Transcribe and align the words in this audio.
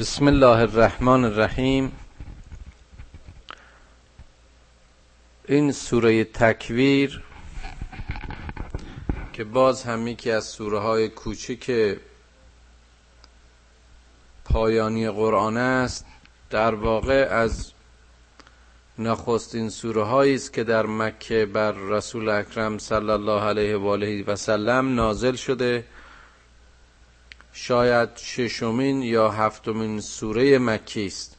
بسم 0.00 0.26
الله 0.26 0.60
الرحمن 0.60 1.24
الرحیم. 1.24 1.92
این 5.48 5.72
سوره 5.72 6.24
تکویر 6.24 7.22
که 9.32 9.44
باز 9.44 9.84
هم 9.84 10.06
یکی 10.06 10.30
از 10.30 10.44
سوره 10.44 10.78
های 10.78 11.08
کوچک 11.08 11.96
پایانی 14.44 15.10
قرآن 15.10 15.56
است 15.56 16.06
در 16.50 16.74
واقع 16.74 17.28
از 17.30 17.72
نخستین 18.98 19.70
سوره 19.70 20.02
هایی 20.04 20.34
است 20.34 20.52
که 20.52 20.64
در 20.64 20.86
مکه 20.86 21.46
بر 21.46 21.72
رسول 21.72 22.28
اکرم 22.28 22.78
صلی 22.78 23.10
الله 23.10 23.42
علیه 23.42 23.76
و 23.76 23.86
آله 23.86 24.24
و 24.26 24.36
سلم 24.36 24.94
نازل 24.94 25.34
شده. 25.34 25.84
شاید 27.58 28.16
ششمین 28.16 29.02
یا 29.02 29.30
هفتمین 29.30 30.00
سوره 30.00 30.58
مکی 30.58 31.06
است. 31.06 31.36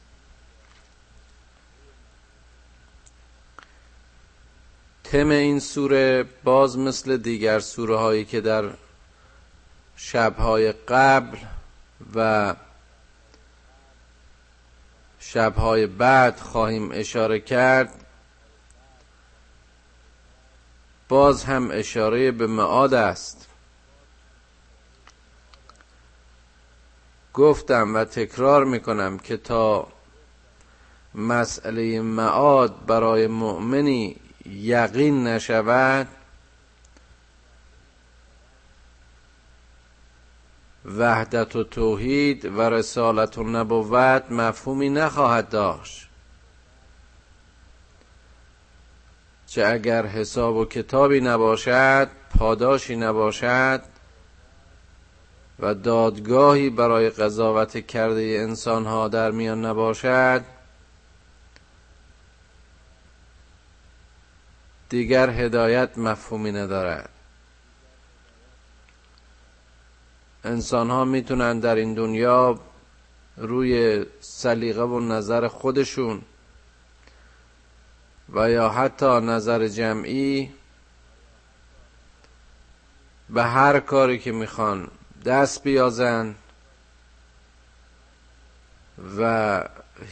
تم 5.04 5.30
این 5.30 5.60
سوره 5.60 6.26
باز 6.44 6.78
مثل 6.78 7.18
دیگر 7.18 7.60
سوره 7.60 7.98
هایی 7.98 8.26
که 8.26 8.42
در 8.42 8.70
شبهای 9.96 10.72
قبل 10.72 11.38
و 12.16 12.56
شبهای 15.20 15.88
بعد 15.88 16.40
خواهیم 16.40 16.92
اشاره 16.94 17.40
کرد 17.40 18.06
باز 21.10 21.44
هم 21.44 21.70
اشاره 21.72 22.32
به 22.32 22.48
معاد 22.48 22.94
است. 22.94 23.47
گفتم 27.38 27.96
و 27.96 28.06
تکرار 28.06 28.66
می‌کنم 28.66 29.18
که 29.20 29.38
تا 29.38 29.88
مسئله 31.16 32.02
معاد 32.02 32.86
برای 32.86 33.28
مؤمنی 33.28 34.16
یقین 34.46 35.28
نشود 35.28 36.08
وحدت 40.86 41.56
و 41.56 41.64
توحید 41.64 42.46
و 42.46 42.62
رسالت 42.62 43.38
و 43.38 43.44
نبوت 43.44 44.32
مفهومی 44.32 44.90
نخواهد 44.90 45.50
داشت. 45.50 46.08
چه 49.48 49.66
اگر 49.66 50.06
حساب 50.06 50.56
و 50.56 50.66
کتابی 50.66 51.22
نباشد 51.22 52.10
پاداشی 52.38 52.96
نباشد 52.96 53.97
و 55.60 55.74
دادگاهی 55.74 56.70
برای 56.70 57.10
قضاوت 57.10 57.88
کرده 57.88 58.22
انسان 58.22 58.86
ها 58.86 59.08
در 59.08 59.32
میان 59.32 59.66
نباشد 59.66 60.44
دیگر 64.90 65.30
هدایت 65.30 65.98
مفهومی 65.98 66.52
ندارد. 66.52 67.10
انسان 70.44 70.90
ها 70.90 71.06
می‌تونن 71.06 71.60
در 71.60 71.76
این 71.76 71.94
دنیا 71.94 72.60
روی 73.38 74.06
سلیقه 74.20 74.82
و 74.82 75.00
نظر 75.00 75.48
خودشون 75.48 76.22
و 78.34 78.50
یا 78.50 78.70
حتی 78.70 79.06
نظر 79.06 79.68
جمعی 79.68 80.52
به 83.30 83.44
هر 83.44 83.80
کاری 83.80 84.20
که 84.20 84.32
می‌خوان 84.32 84.88
دست 85.28 85.64
بیازن 85.64 86.36
و 89.18 89.64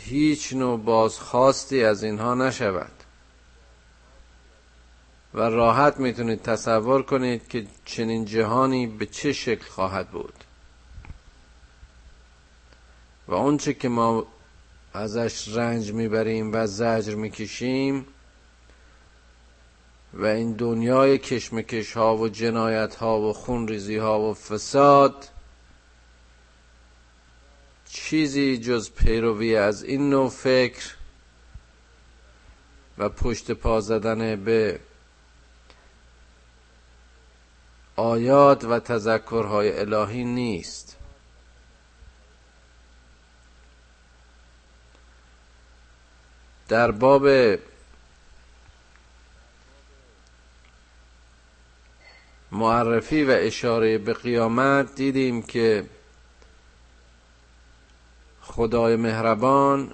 هیچ 0.05 0.53
نوع 0.53 0.79
بازخواستی 0.79 1.83
از 1.83 2.03
اینها 2.03 2.35
نشود. 2.35 2.91
و 5.33 5.41
راحت 5.41 5.97
می‌تونید 5.99 6.41
تصور 6.41 7.03
کنید 7.03 7.47
که 7.47 7.67
چنین 7.85 8.25
جهانی 8.25 8.87
به 8.87 9.05
چه 9.05 9.33
شکل 9.33 9.65
خواهد 9.65 10.09
بود. 10.09 10.33
و 13.27 13.33
اونچه 13.33 13.73
که 13.73 13.89
ما 13.89 14.27
ازش 14.93 15.47
رنج 15.47 15.91
می‌بریم 15.91 16.53
و 16.53 16.67
زجر 16.67 17.15
می‌کشیم 17.15 18.07
و 20.15 20.25
این 20.25 20.53
دنیای 20.53 21.17
کشمکش 21.17 21.93
ها 21.93 22.17
و 22.17 22.29
جنایت 22.29 22.95
ها 22.95 23.19
و 23.19 23.33
خونریزی 23.33 23.97
ها 23.97 24.19
و 24.19 24.33
فساد 24.33 25.29
چیزی 27.89 28.57
جز 28.57 28.91
پیروی 28.91 29.55
از 29.55 29.83
این 29.83 30.09
نوع 30.09 30.29
فکر 30.29 30.95
و 32.97 33.09
پشت 33.09 33.51
پا 33.51 33.81
زدن 33.81 34.43
به 34.43 34.79
آیات 37.95 38.63
و 38.63 38.79
تذکرهای 38.79 39.79
الهی 39.79 40.23
نیست. 40.23 40.97
در 46.67 46.91
باب 46.91 47.27
معرفی 52.55 53.23
و 53.23 53.31
اشاره 53.39 53.97
به 53.97 54.13
قیامت 54.13 54.95
دیدیم 54.95 55.41
که 55.41 55.85
خدای 58.41 58.95
مهربان 58.95 59.93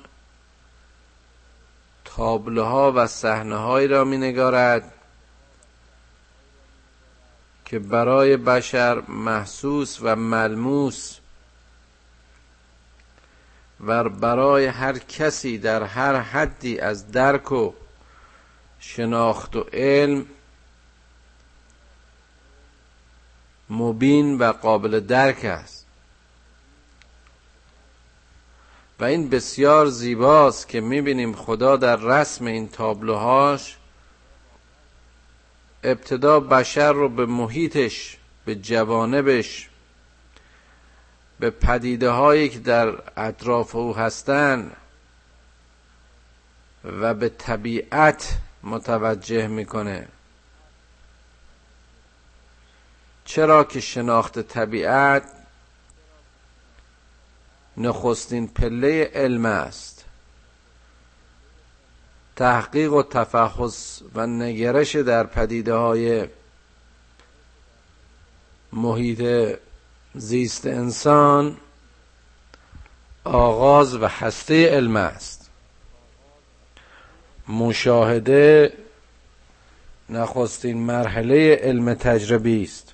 تابلوها 2.06 2.92
و 2.96 3.08
صحنههایی 3.08 3.88
را 3.88 4.04
می 4.04 4.18
نگارد 4.18 4.94
که 7.66 7.80
برای 7.80 8.38
بشر 8.38 9.02
محسوس 9.08 9.98
و 10.02 10.16
ملموس 10.16 11.18
و 13.86 14.10
برای 14.10 14.66
هر 14.66 14.98
کسی 14.98 15.58
در 15.58 15.84
هر 15.84 16.16
حدی 16.16 16.80
از 16.80 17.12
درک 17.12 17.52
و 17.52 17.74
شناخت 18.80 19.56
و 19.56 19.66
علم 19.74 20.26
مبین 23.72 24.38
و 24.38 24.52
قابل 24.52 25.00
درک 25.00 25.46
است. 25.46 25.86
و 29.00 29.04
این 29.04 29.30
بسیار 29.30 29.88
زیباست 29.88 30.68
که 30.68 30.82
می‌بینیم 30.82 31.34
خدا 31.34 31.78
در 31.78 31.96
رسم 31.96 32.46
این 32.46 32.70
تابلوهاش 32.70 33.78
ابتدا 35.84 36.40
بشر 36.40 36.94
رو 36.94 37.10
به 37.10 37.26
محیطش 37.26 38.18
به 38.46 38.56
جوانبش 38.56 39.70
به 41.40 41.50
پدیده 41.50 42.10
هایی 42.10 42.50
که 42.50 42.60
در 42.60 42.94
اطراف 43.18 43.76
او 43.76 43.96
هستند 43.96 44.76
و 46.84 47.14
به 47.14 47.30
طبیعت 47.30 48.38
متوجه 48.64 49.48
می‌کنه. 49.48 50.08
چرا 53.34 53.64
که 53.64 53.80
شناخت 53.80 54.40
طبیعت 54.40 55.24
نخستین 57.78 58.48
پله 58.48 59.12
علم 59.14 59.46
است؟ 59.46 60.06
تحقیق 62.36 62.94
و 62.94 63.04
تفحص 63.04 64.02
و 64.16 64.28
نگرش 64.28 64.96
در 64.96 65.24
پدیده 65.24 65.74
های 65.74 66.28
محیط 68.74 69.56
زیست 70.16 70.66
انسان 70.66 71.58
آغاز 73.24 73.96
و 73.96 74.06
هسته 74.06 74.70
علم 74.70 74.96
است. 74.96 75.50
مشاهده 77.48 78.74
نخستین 80.10 80.78
مرحله 80.78 81.56
علم 81.56 81.94
تجربی 81.94 82.64
است. 82.64 82.94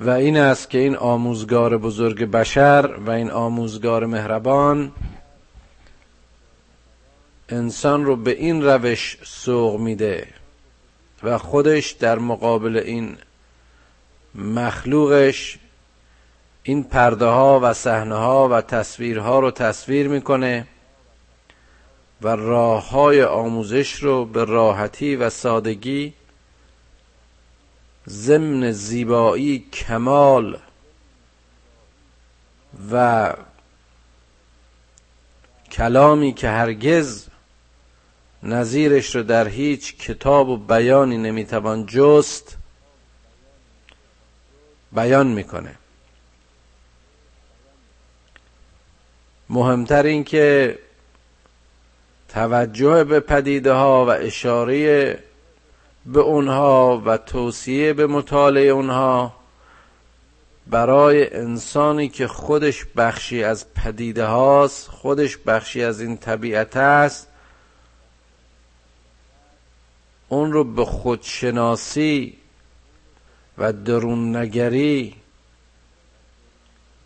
و 0.00 0.10
این 0.10 0.36
است 0.36 0.70
که 0.70 0.78
این 0.78 0.96
آموزگار 0.96 1.78
بزرگ 1.78 2.24
بشر 2.24 2.96
و 3.06 3.10
این 3.10 3.30
آموزگار 3.30 4.06
مهربان 4.06 4.92
انسان 7.48 8.04
رو 8.04 8.16
به 8.16 8.30
این 8.30 8.62
روش 8.62 9.18
سوق 9.22 9.80
میده 9.80 10.28
و 11.22 11.38
خودش 11.38 11.90
در 11.90 12.18
مقابل 12.18 12.76
این 12.76 13.16
مخلوقش 14.34 15.58
این 16.62 16.84
پرده 16.84 17.24
ها 17.24 17.60
و 17.62 17.72
صحنه 17.72 18.14
ها 18.14 18.48
و 18.48 18.60
تصویرها 18.60 19.40
رو 19.40 19.50
تصویر 19.50 20.08
می‌کنه 20.08 20.66
و 22.22 22.28
راه 22.28 22.90
های 22.90 23.22
آموزش 23.22 23.94
رو 23.94 24.24
به 24.24 24.44
راحتی 24.44 25.16
و 25.16 25.30
سادگی 25.30 26.12
ضمن 28.10 28.72
زیبایی 28.72 29.58
کمال 29.72 30.58
و 32.92 33.34
کلامی 35.72 36.32
که 36.32 36.48
هرگز 36.48 37.26
نظیرش 38.42 39.14
رو 39.14 39.22
در 39.22 39.48
هیچ 39.48 39.96
کتاب 39.96 40.48
و 40.48 40.56
بیانی 40.56 41.18
نمی‌توان 41.18 41.86
جست 41.86 42.56
بیان 44.92 45.26
می‌کنه. 45.26 45.74
مهمتر 49.50 50.02
این 50.02 50.24
که 50.24 50.78
توجه 52.28 53.04
به 53.04 53.20
پدیده 53.20 53.72
ها 53.72 54.06
و 54.06 54.08
اشاره 54.08 55.29
به 56.12 56.20
اونها 56.20 57.02
و 57.06 57.16
توصیه 57.16 57.92
به 57.92 58.06
مطالعه 58.06 58.68
اونها 58.68 59.32
برای 60.66 61.34
انسانی 61.34 62.08
که 62.08 62.26
خودش 62.26 62.84
بخشی 62.96 63.44
از 63.44 63.74
پدیده 63.74 64.24
هاست 64.24 64.88
خودش 64.88 65.36
بخشی 65.36 65.82
از 65.84 66.00
این 66.00 66.16
طبیعت 66.16 66.76
است 66.76 67.26
اون 70.28 70.52
رو 70.52 70.64
به 70.64 70.84
خودشناسی 70.84 72.38
و 73.58 73.72
درون 73.72 74.36
نگری 74.36 75.16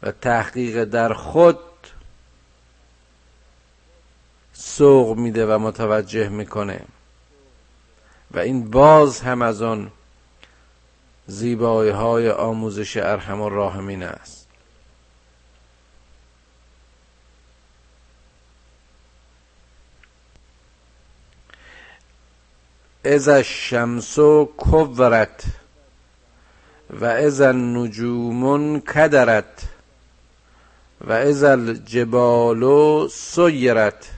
و 0.02 0.12
تحقیق 0.12 0.84
در 0.84 1.12
خود 1.12 1.58
سوق 4.52 5.16
میده 5.16 5.46
و 5.46 5.58
متوجه 5.58 6.28
می‌کنه. 6.28 6.80
و 8.34 8.38
این 8.38 8.70
باز 8.70 9.20
هم 9.20 9.42
از 9.42 9.62
آن 9.62 9.90
زیبایی 11.26 11.90
های 11.90 12.30
آموزش 12.30 12.96
ارحم 12.96 13.40
و 13.40 13.48
راهمین 13.48 14.02
است. 14.02 14.44
از 23.04 23.28
الشمس 23.28 24.18
کورت 24.56 25.44
و 26.90 27.04
از 27.04 27.40
النجوم 27.40 28.80
کدرت 28.80 29.62
و 31.00 31.12
از 31.12 31.42
الجبال 31.42 33.08
سیرت 33.08 34.10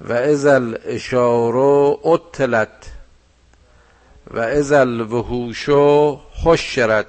و 0.00 0.12
از 0.12 0.46
الاشار 0.46 1.56
اطلت 2.04 2.92
و 4.30 4.38
از 4.38 4.72
الوحوش 4.72 5.68
حشرت 6.44 7.06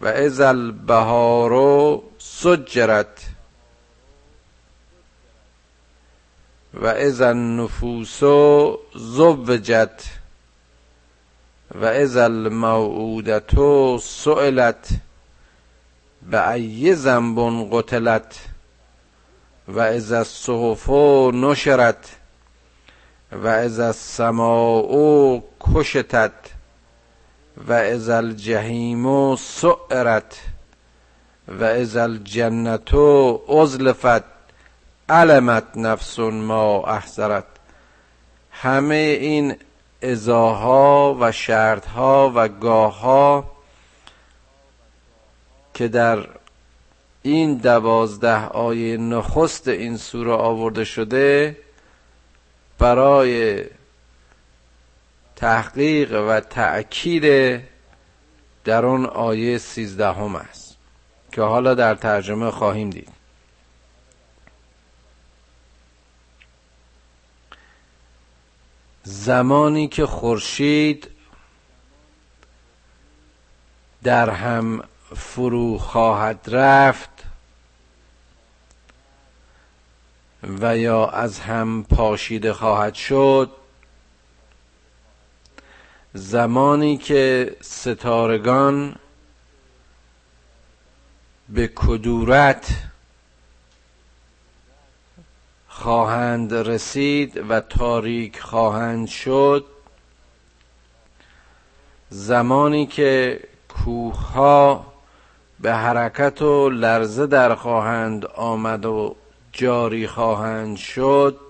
و 0.00 0.06
از 0.06 0.40
البهار 0.40 2.02
سجرت 2.18 3.22
و 6.74 6.86
از 6.86 7.20
النفوس 7.20 8.20
زوجت 8.94 10.02
و 11.74 11.84
از 11.84 12.16
الموعودت 12.16 13.50
سئلت 14.00 14.88
به 16.30 16.50
ای 16.50 16.94
ذنب 16.94 17.68
قتلت 17.72 18.36
و 19.68 19.80
از 19.80 20.12
الصحف 20.12 20.90
نشرت 21.34 22.16
و 23.32 23.46
از 23.46 23.80
السماء 23.80 25.40
کشتت 25.60 26.32
و 27.68 27.72
از 27.72 28.08
الجحیم 28.08 29.36
سعرت 29.36 30.40
و 31.48 31.64
از 31.64 31.96
الجنت 31.96 32.94
ازلفت 32.94 34.24
علمت 35.08 35.76
نفس 35.76 36.18
ما 36.18 36.84
احذرت 36.86 37.44
همه 38.50 38.94
این 39.20 39.56
ازاها 40.02 41.16
و 41.20 41.32
شرطها 41.32 42.32
و 42.34 42.48
گاهها 42.48 43.44
که 45.74 45.88
در 45.88 46.28
این 47.26 47.54
دوازده 47.54 48.46
آیه 48.46 48.96
نخست 48.96 49.68
این 49.68 49.96
سوره 49.96 50.32
آورده 50.32 50.84
شده 50.84 51.56
برای 52.78 53.64
تحقیق 55.36 56.12
و 56.28 56.40
تأکید 56.40 57.60
در 58.64 58.86
اون 58.86 59.06
آیه 59.06 59.58
سیزدهم 59.58 60.36
است 60.36 60.76
که 61.32 61.42
حالا 61.42 61.74
در 61.74 61.94
ترجمه 61.94 62.50
خواهیم 62.50 62.90
دید. 62.90 63.08
زمانی 69.04 69.88
که 69.88 70.06
خورشید 70.06 71.10
در 74.02 74.30
هم 74.30 74.82
فرو 75.16 75.78
خواهد 75.78 76.40
رفت 76.48 77.10
و 80.42 80.78
یا 80.78 81.06
از 81.06 81.40
هم 81.40 81.84
پاشیده 81.84 82.52
خواهد 82.52 82.94
شد. 82.94 83.50
زمانی 86.14 86.96
که 86.96 87.56
ستارگان 87.60 88.96
به 91.48 91.68
کدورت 91.74 92.70
خواهند 95.68 96.54
رسید 96.54 97.50
و 97.50 97.60
تاریک 97.60 98.40
خواهند 98.40 99.08
شد 99.08 99.66
زمانی 102.10 102.86
که 102.86 103.40
کوه 103.68 104.22
به 105.60 105.74
حرکت 105.74 106.42
و 106.42 106.70
لرزه 106.70 107.26
در 107.26 107.54
خواهند 107.54 108.26
آمد 108.26 108.86
و 108.86 109.16
جاری 109.52 110.06
خواهند 110.06 110.76
شد. 110.76 111.40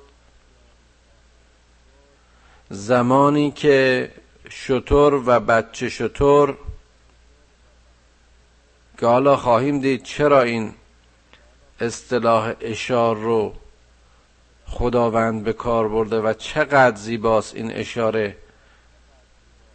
زمانی 2.71 3.51
که 3.51 4.11
شطور 4.49 5.15
و 5.15 5.41
بچه 5.41 5.89
شطور 5.89 6.57
که 8.99 9.07
حالا 9.07 9.37
خواهیم 9.37 9.81
دید 9.81 10.03
چرا 10.03 10.43
این 10.43 10.75
اصطلاح 11.81 12.53
اشار 12.61 13.17
رو 13.17 13.55
خداوند 14.67 15.45
به 15.45 15.53
کار 15.53 15.89
برده 15.89 16.21
و 16.21 16.33
چقدر 16.33 16.97
زیباست 16.97 17.55
این 17.55 17.73
اشاره. 17.73 18.37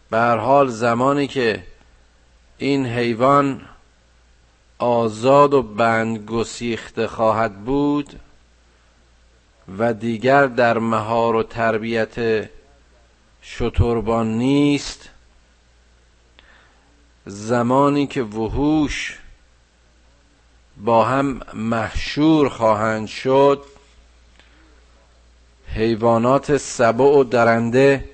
به 0.09 0.19
حال 0.19 0.67
زمانی 0.67 1.27
که 1.27 1.63
این 2.57 2.85
حیوان 2.85 3.61
آزاد 4.81 5.53
و 5.53 5.61
بند 5.61 6.25
گسیخته 6.25 7.07
خواهد 7.07 7.65
بود 7.65 8.19
و 9.77 9.93
دیگر 9.93 10.47
در 10.47 10.77
مهار 10.77 11.35
و 11.35 11.43
تربیت 11.43 12.49
شتربان 13.43 14.27
نیست. 14.37 15.09
زمانی 17.25 18.07
که 18.07 18.23
وحوش 18.23 19.19
با 20.77 21.05
هم 21.05 21.41
محشور 21.53 22.49
خواهند 22.49 23.07
شد 23.07 23.63
حیوانات 25.67 26.57
سبع 26.57 27.03
و 27.05 27.23
درنده 27.23 28.09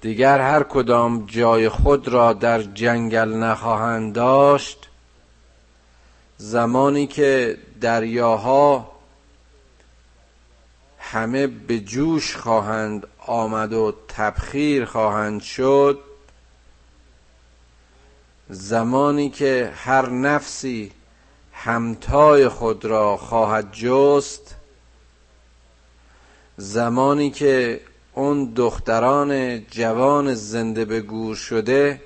دیگر 0.00 0.40
هر 0.40 0.62
کدام 0.62 1.26
جای 1.26 1.68
خود 1.68 2.08
را 2.08 2.32
در 2.32 2.62
جنگل 2.62 3.28
نخواهند 3.28 4.12
داشت 4.14 4.88
زمانی 6.44 7.06
که 7.06 7.58
دریاها 7.80 8.90
همه 10.98 11.46
به 11.46 11.80
جوش 11.80 12.36
خواهند 12.36 13.06
آمد 13.18 13.72
و 13.72 13.94
تبخیر 14.08 14.84
خواهند 14.84 15.42
شد 15.42 15.98
زمانی 18.50 19.30
که 19.30 19.72
هر 19.76 20.10
نفسی 20.10 20.92
همتای 21.52 22.48
خود 22.48 22.84
را 22.84 23.16
خواهد 23.16 23.72
جست 23.72 24.54
زمانی 26.56 27.30
که 27.30 27.80
اون 28.14 28.44
دختران 28.44 29.60
جوان 29.66 30.34
زنده 30.34 30.84
به 30.84 31.00
گور 31.00 31.36
شده 31.36 32.00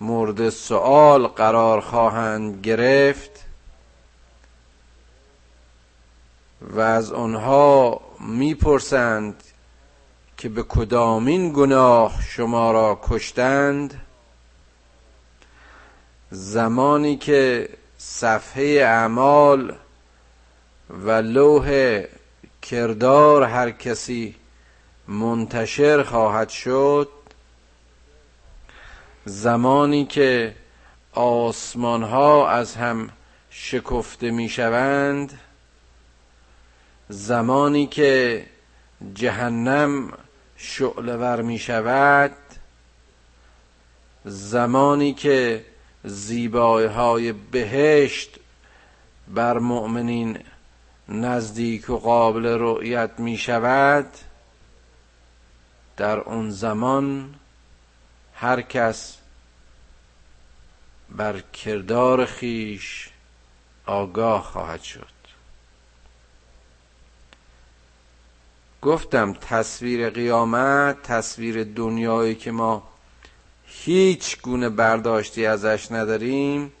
مورد 0.00 0.50
سوال 0.50 1.26
قرار 1.26 1.80
خواهند 1.80 2.66
گرفت 2.66 3.44
و 6.60 6.80
از 6.80 7.12
آنها 7.12 8.00
می‌پرسند 8.20 9.44
که 10.36 10.48
به 10.48 10.62
کدامین 10.62 11.52
گناه 11.52 12.22
شما 12.22 12.72
را 12.72 13.00
کشتند؟ 13.02 14.00
زمانی 16.30 17.16
که 17.16 17.68
صفحه 17.98 18.80
اعمال 18.82 19.74
و 20.90 21.10
لوح 21.10 22.00
کردار 22.62 23.42
هر 23.42 23.70
کسی 23.70 24.34
منتشر 25.08 26.02
خواهد 26.02 26.48
شد 26.48 27.08
زمانی 29.24 30.04
که 30.04 30.54
آسمان 31.12 32.02
ها 32.02 32.48
از 32.48 32.76
هم 32.76 33.10
شکفته 33.50 34.30
می 34.30 34.48
شوند 34.48 35.40
زمانی 37.08 37.86
که 37.86 38.44
جهنم 39.14 40.12
شعلور 40.56 41.42
می 41.42 41.58
شود 41.58 42.36
زمانی 44.24 45.12
که 45.14 45.64
زیبایی 46.04 46.86
های 46.86 47.32
بهشت 47.32 48.38
بر 49.28 49.58
مؤمنین 49.58 50.38
نزدیک 51.08 51.90
و 51.90 51.96
قابل 51.96 52.46
رؤیت 52.46 53.10
می 53.18 53.36
شود 53.36 54.06
در 55.96 56.18
اون 56.18 56.50
زمان 56.50 57.34
هر 58.34 58.62
کس 58.62 59.16
بر 61.10 61.40
کردار 61.40 62.26
خیش 62.26 63.10
آگاه 63.86 64.42
خواهد 64.42 64.82
شد. 64.82 65.14
گفتم 68.82 69.32
تصویر 69.32 70.10
قیامت 70.10 71.02
تصویر 71.02 71.64
دنیایی 71.64 72.34
که 72.34 72.50
ما 72.50 72.82
هیچ 73.66 74.40
گونه 74.42 74.68
برداشتی 74.68 75.46
ازش 75.46 75.92
نداریم 75.92 76.72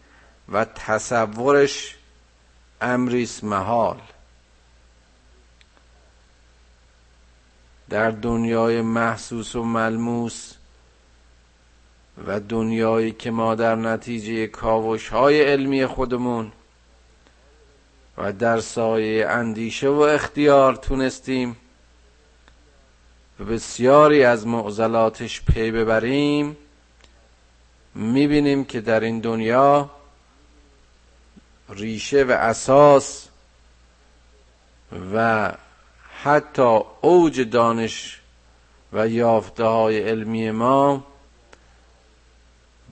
و 0.52 0.64
تصورش 0.64 1.96
امریس 2.80 3.44
محال. 3.44 4.00
در 7.90 8.10
دنیای 8.10 8.82
محسوس 8.82 9.56
و 9.56 9.62
ملموس 9.62 10.52
و 12.26 12.40
دنیایی 12.40 13.12
که 13.12 13.30
ما 13.30 13.54
در 13.54 13.74
نتیجه 13.74 14.46
کاوش 14.46 15.08
های 15.08 15.42
علمی 15.42 15.86
خودمون 15.86 16.52
و 18.18 18.32
در 18.32 18.60
سایه 18.60 19.28
اندیشه 19.28 19.88
و 19.88 19.98
اختیار 19.98 20.76
تونستیم 20.76 21.56
و 23.40 23.44
بسیاری 23.44 24.24
از 24.24 24.46
معضلاتش 24.46 25.42
پی 25.42 25.70
ببریم 25.70 26.56
می‌بینیم 27.94 28.64
که 28.64 28.80
در 28.80 29.00
این 29.00 29.20
دنیا 29.20 29.90
ریشه 31.68 32.24
و 32.24 32.30
اساس 32.30 33.28
و 35.14 35.52
حتی 36.22 36.80
اوج 37.00 37.40
دانش 37.40 38.20
و 38.92 39.08
یافته 39.08 39.64
های 39.64 39.98
علمی 39.98 40.50
ما 40.50 41.04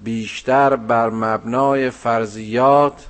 بیشتر 0.04 0.76
بر 0.76 1.10
مبنای 1.10 1.90
فرضیات 1.90 3.06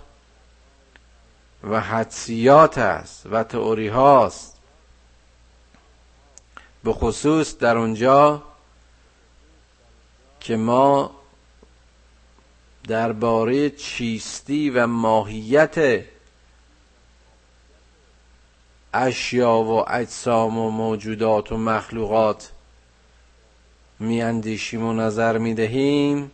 و 1.71 1.81
حدسیات 1.81 2.79
است 2.79 3.27
و 3.27 3.45
تئوری 3.45 3.89
هاست. 3.89 4.57
به 6.85 6.93
خصوص 6.93 7.59
در 7.59 7.77
اونجا 7.77 8.43
که 10.41 10.57
ما 10.57 11.11
درباره 12.89 13.71
چیستی 13.71 14.71
و 14.71 14.87
ماهیت 14.87 16.05
اشیا 18.95 19.53
و 19.53 19.91
اجسام 19.91 20.59
و 20.59 20.71
موجودات 20.71 21.53
و 21.53 21.57
مخلوقات 21.57 22.53
میاندیشیم 23.99 24.85
و 24.85 24.93
نظر 24.93 25.39
می‌دهیم 25.39 26.31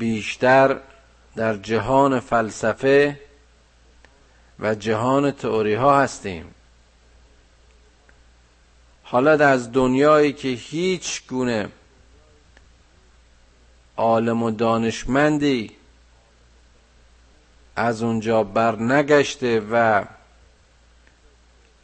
بیشتر 0.00 0.80
در 1.36 1.56
جهان 1.56 2.20
فلسفه 2.20 3.20
و 4.60 4.74
جهان 4.74 5.30
تئوری 5.30 5.74
ها 5.74 6.00
هستیم. 6.00 6.54
حالا 9.02 9.46
از 9.46 9.72
دنیایی 9.72 10.32
که 10.32 10.48
هیچ 10.48 11.26
گونه 11.28 11.68
عالم 13.96 14.42
و 14.42 14.50
دانشمندی 14.50 15.70
از 17.76 18.02
اونجا 18.02 18.42
بر 18.42 18.76
نگشته 18.76 19.60
و 19.72 20.04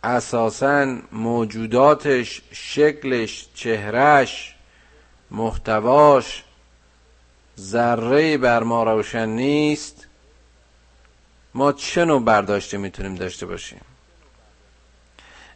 اساسا 0.04 0.96
موجوداتش 1.12 2.42
شکلش 2.52 3.48
چهرش 3.54 4.54
محتواش 5.30 6.44
ذره 7.58 8.38
بر 8.38 8.62
ما 8.62 8.82
روشن 8.82 9.28
نیست. 9.28 10.06
ما 11.54 11.72
چه 11.72 12.04
نوع 12.04 12.22
برداشته 12.22 12.78
می‌تونیم 12.78 13.14
داشته 13.14 13.46
باشیم؟ 13.46 13.80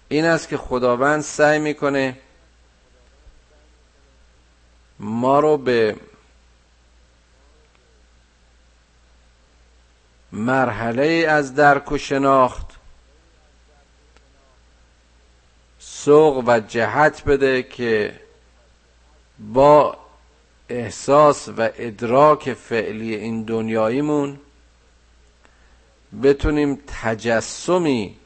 این 0.08 0.24
است 0.24 0.48
که 0.48 0.56
خداوند 0.56 1.20
سعی 1.20 1.58
می‌کنه 1.58 2.18
ما 4.98 5.40
رو 5.40 5.56
به 5.56 5.96
مرحله 10.32 11.26
از 11.28 11.54
درک 11.54 11.92
و 11.92 11.98
شناخت 11.98 12.66
سوق 15.78 16.44
و 16.46 16.60
جهت 16.60 17.24
بده 17.24 17.62
که 17.62 18.20
با 19.38 19.99
احساس 20.70 21.48
و 21.48 21.70
ادراک 21.76 22.54
فعلی 22.54 23.14
این 23.14 23.42
دنیاییمون 23.42 24.40
بتونیم 26.22 26.82
تجسمی 26.86 28.16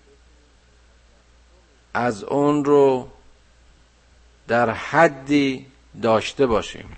از 1.94 2.24
اون 2.24 2.64
رو 2.64 3.08
در 4.48 4.70
حدی 4.70 5.66
داشته 6.02 6.46
باشیم. 6.46 6.96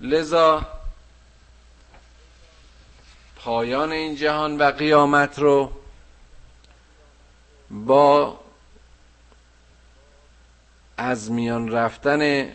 لذا 0.00 0.66
پایان 3.36 3.92
این 3.92 4.16
جهان 4.16 4.58
و 4.58 4.70
قیامت 4.70 5.38
رو 5.38 5.72
با 7.70 8.39
از 11.02 11.30
میان 11.30 11.72
رفتن 11.72 12.48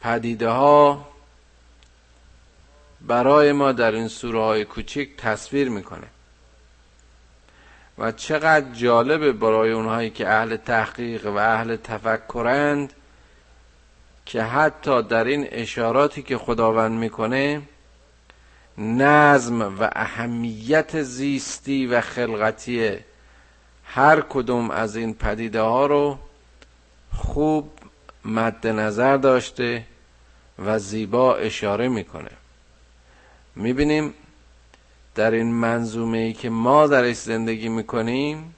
پدیده 0.00 0.48
ها 0.48 1.08
برای 3.00 3.52
ما 3.52 3.72
در 3.72 3.92
این 3.92 4.08
سوره 4.08 4.40
های 4.40 4.64
کوچیک 4.64 5.16
تصویر 5.16 5.68
می‌کنه. 5.68 6.06
و 7.98 8.12
چقدر 8.12 8.74
جالبه 8.74 9.32
برای 9.32 9.72
اونهایی 9.72 10.10
که 10.10 10.28
اهل 10.28 10.56
تحقیق 10.56 11.26
و 11.26 11.36
اهل 11.36 11.76
تفکرند 11.76 12.92
که 14.26 14.42
حتی 14.42 15.02
در 15.02 15.24
این 15.24 15.48
اشاراتی 15.50 16.22
که 16.22 16.38
خداوند 16.38 16.98
می‌کنه 16.98 17.62
نظم 18.78 19.62
و 19.62 19.88
اهمیت 19.92 21.02
زیستی 21.02 21.86
و 21.86 22.00
خلقتی 22.00 22.98
هر 23.94 24.20
کدوم 24.20 24.70
از 24.70 24.96
این 24.96 25.14
پدیده 25.14 25.60
ها 25.60 25.86
رو 25.86 26.18
خوب 27.16 27.70
مد 28.24 28.66
نظر 28.66 29.16
داشته 29.16 29.84
و 30.58 30.78
زیبا 30.78 31.36
اشاره 31.36 31.88
می‌کنه. 31.88 32.30
می‌بینیم 33.56 34.14
در 35.14 35.30
این 35.30 35.52
منظومه 35.52 36.18
ای 36.18 36.32
که 36.32 36.50
ما 36.50 36.86
درش 36.86 37.16
زندگی 37.16 37.68
می‌کنیم 37.68 38.54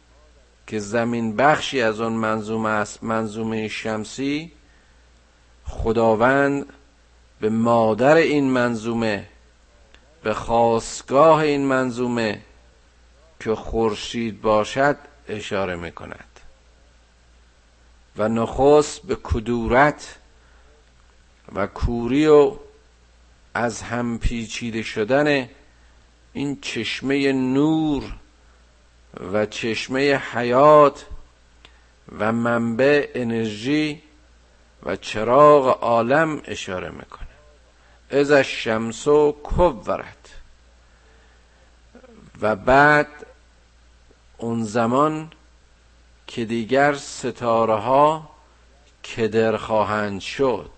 که 0.67 0.79
زمین 0.79 1.37
بخشی 1.37 1.83
از 1.83 2.01
اون 2.01 2.13
منظومه 2.13 2.69
است 2.69 3.05
منظومه 3.05 3.69
شمسی 3.69 4.53
خداوند 5.65 6.67
به 7.41 7.49
مادر 7.51 8.17
این 8.17 8.51
منظومه 8.51 9.29
به 10.23 10.35
خواستگاه 10.35 11.39
این 11.39 11.67
منظومه 11.67 12.41
که 13.41 13.55
خورشید 13.55 14.41
باشد 14.41 14.97
اشاره 15.29 15.77
می 15.77 15.93
کند 15.93 16.41
و 18.17 18.29
نخست 18.29 19.03
به 19.03 19.17
کدورت 19.23 20.17
و 21.55 21.67
کوری 21.67 22.27
و 22.27 22.57
از 23.55 23.83
هم 23.83 24.19
پیچیده 24.19 24.83
شدن 24.83 25.49
این 26.33 26.61
چشمه 26.61 27.33
نور 27.33 28.03
و 29.33 29.47
چشمه 29.47 30.17
حیات 30.17 31.07
و 32.19 32.33
منبع 32.33 33.11
انرژی 33.15 34.03
و 34.83 34.97
چراغ 34.97 35.83
عالم 35.83 36.43
اشاره 36.45 36.91
می‌کنه 36.91 37.29
از 38.11 38.31
الشمس 38.31 39.07
و 39.07 39.37
کبرت 39.43 40.35
و 42.41 42.57
بعد 42.57 43.27
اون 44.45 44.65
زمان 44.65 45.31
که 46.27 46.45
دیگر 46.45 46.95
ستاره 46.95 47.75
ها 47.75 48.31
کدر 49.05 49.57
خواهند 49.57 50.21
شد. 50.21 50.71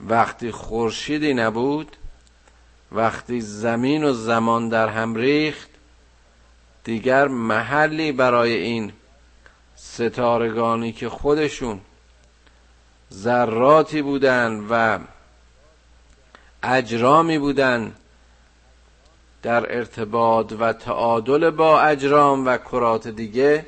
وقتی 0.00 0.50
خورشیدی 0.50 1.34
نبود 1.34 1.96
وقتی 2.92 3.40
زمین 3.40 4.04
و 4.04 4.12
زمان 4.12 4.68
در 4.68 4.88
هم 4.88 5.14
ریخت 5.14 5.68
دیگر 6.84 7.28
محلی 7.28 8.12
برای 8.12 8.52
این 8.52 8.92
ستارگانی 9.76 10.92
که 10.92 11.08
خودشون 11.08 11.80
ذراتی 13.12 14.02
بودن 14.02 14.66
و 14.70 14.98
اجرامی 16.62 17.38
بودن 17.38 17.94
در 19.42 19.76
ارتباط 19.76 20.52
و 20.58 20.72
تعادل 20.72 21.50
با 21.50 21.80
اجرام 21.80 22.46
و 22.46 22.56
کرات 22.56 23.08
دیگه 23.08 23.66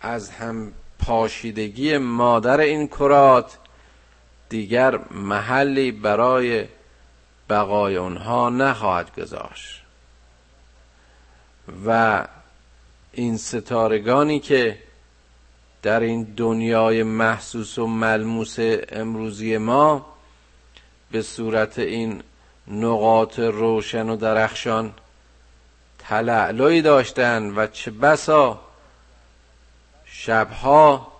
از 0.00 0.30
هم 0.30 0.72
پاشیدگی 0.98 1.98
مادر 1.98 2.60
این 2.60 2.86
کرات 2.88 3.58
دیگر 4.48 4.98
محلی 5.10 5.92
برای 5.92 6.66
بقای 7.50 7.96
اونها 7.96 8.50
نخواهد 8.50 9.16
گذاشت. 9.16 9.82
و 11.86 12.24
این 13.12 13.36
ستارگانی 13.36 14.40
که 14.40 14.78
در 15.82 16.00
این 16.00 16.22
دنیای 16.22 17.02
محسوس 17.02 17.78
و 17.78 17.86
ملموس 17.86 18.56
امروزی 18.88 19.56
ما 19.56 20.06
به 21.10 21.22
صورت 21.22 21.78
این 21.78 22.22
نقاط 22.68 23.38
روشن 23.38 24.08
و 24.08 24.16
درخشان 24.16 24.92
تلعلوی 25.98 26.82
داشتن 26.82 27.50
و 27.56 27.66
چه 27.66 27.90
بسا 27.90 28.60
شبها 30.04 31.12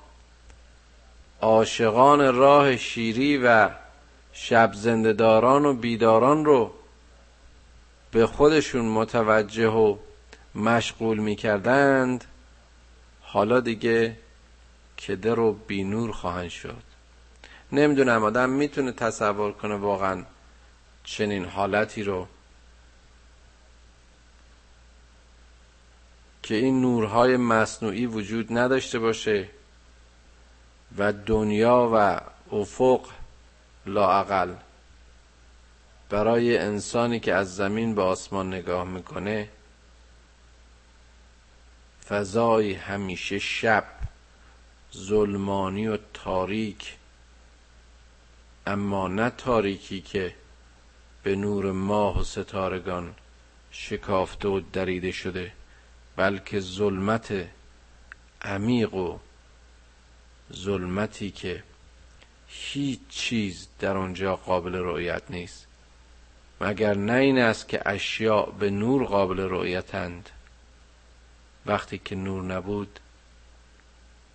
عاشقان 1.41 2.35
راه 2.35 2.77
شیری 2.77 3.39
و 3.39 3.71
شب 4.33 4.71
زندهداران 4.75 5.67
و 5.67 5.75
بیداران 5.75 6.45
رو 6.45 6.73
به 8.11 8.27
خودشون 8.27 8.85
متوجه 8.85 9.69
و 9.69 9.97
مشغول 10.55 11.19
می‌کردند. 11.19 12.25
حالا 13.23 13.61
دیگه 13.61 14.17
کدر 15.07 15.39
و 15.39 15.53
بینور 15.53 16.13
خواهند 16.13 16.49
شد. 16.49 16.83
نمی‌دونم 17.73 18.25
آدم 18.25 18.51
می‌تونه 18.51 18.93
تصور 18.93 19.53
کنه 19.53 19.75
واقعا 19.75 20.23
چنین 21.04 21.44
حالتی 21.44 22.02
رو 22.02 22.28
که 26.42 26.54
این 26.54 26.80
نورهای 26.80 27.37
مصنوعی 27.37 28.06
وجود 28.06 28.58
نداشته 28.58 28.99
باشه 28.99 29.49
و 30.99 31.12
دنیا 31.12 31.90
و 31.94 32.20
افق 32.56 33.06
لاعقل 33.87 34.54
برای 36.11 36.58
انسانی 36.58 37.20
که 37.20 37.34
از 37.34 37.56
زمین 37.56 37.94
به 37.94 38.02
آسمان 38.02 38.54
نگاه 38.54 38.84
می‌کنه 38.84 39.49
فضای 42.08 42.73
همیشه 42.73 43.38
شب 43.38 43.84
ظلمانی 44.96 45.87
و 45.87 45.99
تاریک 46.14 46.96
اما 48.66 49.08
نه 49.08 49.30
تاریکی 49.30 50.00
که 50.00 50.34
به 51.25 51.37
نور 51.37 51.73
ماه 51.73 52.21
و 52.21 52.25
ستارگان 52.25 53.15
شکافته 53.71 54.49
و 54.49 54.60
دریده 54.60 55.13
شده 55.13 55.52
بلکه 56.17 56.60
ظلمت 56.60 57.49
عمیق 58.43 58.95
و 58.95 59.19
ظلمتی 60.52 61.30
که 61.30 61.63
هیچ 62.49 63.00
چیز 63.08 63.69
در 63.78 63.97
آنجا 63.97 64.37
قابل 64.37 64.75
رؤیت 64.75 65.23
نیست. 65.30 65.67
مگر 66.60 66.95
نه 66.95 67.13
این 67.13 67.39
است 67.39 67.69
که 67.69 67.89
اشیاء 67.89 68.47
به 68.47 68.71
نور 68.71 69.04
قابل 69.04 69.41
رؤیتند؟ 69.41 70.30
وقتی 71.67 71.99
که 71.99 72.15
نور 72.15 72.43
نبود 72.43 73.00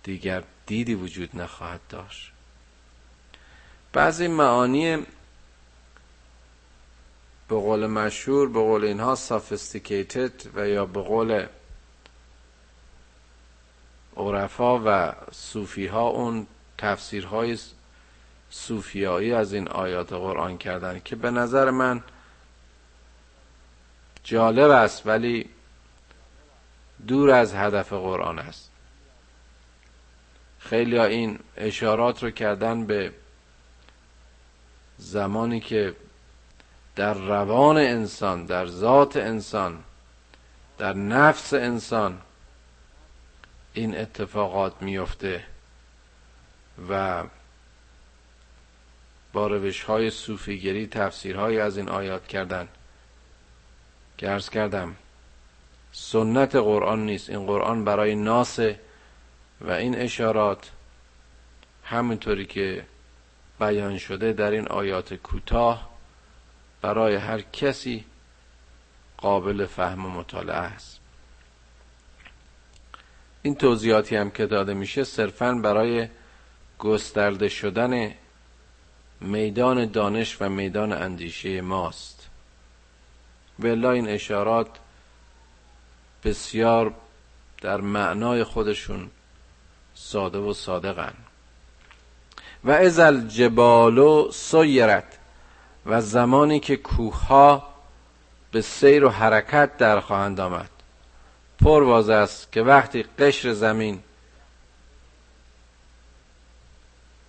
دیگر 0.02 0.42
دیدی 0.66 0.94
وجود 0.94 1.30
نخواهد 1.34 1.80
داشت. 1.88 2.32
بعضی 3.92 4.28
معانی 4.28 5.06
به 7.50 7.56
قول 7.56 7.86
مشهور 7.86 8.48
به 8.48 8.60
قول 8.60 8.84
اینها 8.84 9.16
sophisticated 9.16 10.46
و 10.54 10.68
یا 10.68 10.86
به 10.86 11.02
قول 11.02 11.46
عرفا 14.16 14.80
و 14.84 15.12
صوفی 15.32 15.86
ها 15.86 16.08
اون 16.08 16.46
تفسیرهای 16.78 17.58
صوفیایی 18.50 19.32
از 19.32 19.52
این 19.52 19.68
آیات 19.68 20.12
قرآن 20.12 20.58
کردن 20.58 21.00
که 21.04 21.16
به 21.16 21.30
نظر 21.30 21.70
من 21.70 22.02
جالب 24.24 24.70
است 24.70 25.06
ولی 25.06 25.48
دور 27.06 27.30
از 27.30 27.54
هدف 27.54 27.92
قرآن 27.92 28.38
است. 28.38 28.70
خیلی 30.58 30.96
ها 30.96 31.04
این 31.04 31.38
اشارات 31.56 32.22
رو 32.22 32.30
کردن 32.30 32.86
به 32.86 33.12
زمانی 34.98 35.60
که 35.60 35.94
در 36.96 37.14
روان 37.14 37.76
انسان 37.76 38.44
در 38.46 38.66
ذات 38.66 39.16
انسان 39.16 39.84
در 40.78 40.92
نفس 40.92 41.52
انسان 41.54 42.20
این 43.72 43.98
اتفاقات 43.98 44.82
میفته 44.82 45.44
و 46.88 47.24
با 49.32 49.46
روش 49.46 49.82
های 49.82 50.10
صوفیگری 50.10 50.86
تفسیرهایی 50.86 51.60
از 51.60 51.76
این 51.76 51.88
آیات 51.88 52.26
کردن. 52.26 52.68
گرز 54.18 54.48
کردم 54.48 54.96
سنت 55.92 56.56
قرآن 56.56 57.06
نیست. 57.06 57.30
این 57.30 57.46
قرآن 57.46 57.84
برای 57.84 58.14
ناسه 58.14 58.80
و 59.60 59.70
این 59.70 59.96
اشارات 59.96 60.70
همونطوری 61.84 62.46
که 62.46 62.84
بیان 63.60 63.98
شده 63.98 64.32
در 64.32 64.50
این 64.50 64.68
آیات 64.68 65.14
کوتاه 65.14 65.89
برای 66.82 67.14
هر 67.14 67.40
کسی 67.40 68.04
قابل 69.18 69.66
فهم 69.66 70.06
و 70.06 70.10
مطالعه 70.10 70.56
است. 70.56 71.00
این 73.42 73.54
توضیحاتی 73.54 74.16
هم 74.16 74.30
که 74.30 74.46
داده 74.46 74.74
میشه 74.74 75.04
صرفا 75.04 75.54
برای 75.54 76.08
گسترده 76.78 77.48
شدن 77.48 78.14
میدان 79.20 79.84
دانش 79.90 80.42
و 80.42 80.48
میدان 80.48 80.92
اندیشه 80.92 81.60
ماست. 81.60 82.28
ولا 83.58 83.90
این 83.90 84.08
اشارات 84.08 84.68
بسیار 86.24 86.94
در 87.60 87.80
معنای 87.80 88.44
خودشون 88.44 89.10
ساده 89.94 90.38
و 90.38 90.52
صادقن. 90.52 91.14
و 92.64 92.70
ازل 92.70 93.28
جبالو 93.28 94.30
سیرت. 94.32 95.19
و 95.90 96.00
زمانی 96.00 96.60
که 96.60 96.76
کوه 96.76 97.62
به 98.52 98.62
سیر 98.62 99.04
و 99.04 99.08
حرکت 99.08 99.76
در 99.76 100.00
خواهند 100.00 100.40
آمد. 100.40 100.70
پرواز 101.64 102.10
است 102.10 102.52
که 102.52 102.62
وقتی 102.62 103.02
قشر 103.02 103.52
زمین 103.52 104.00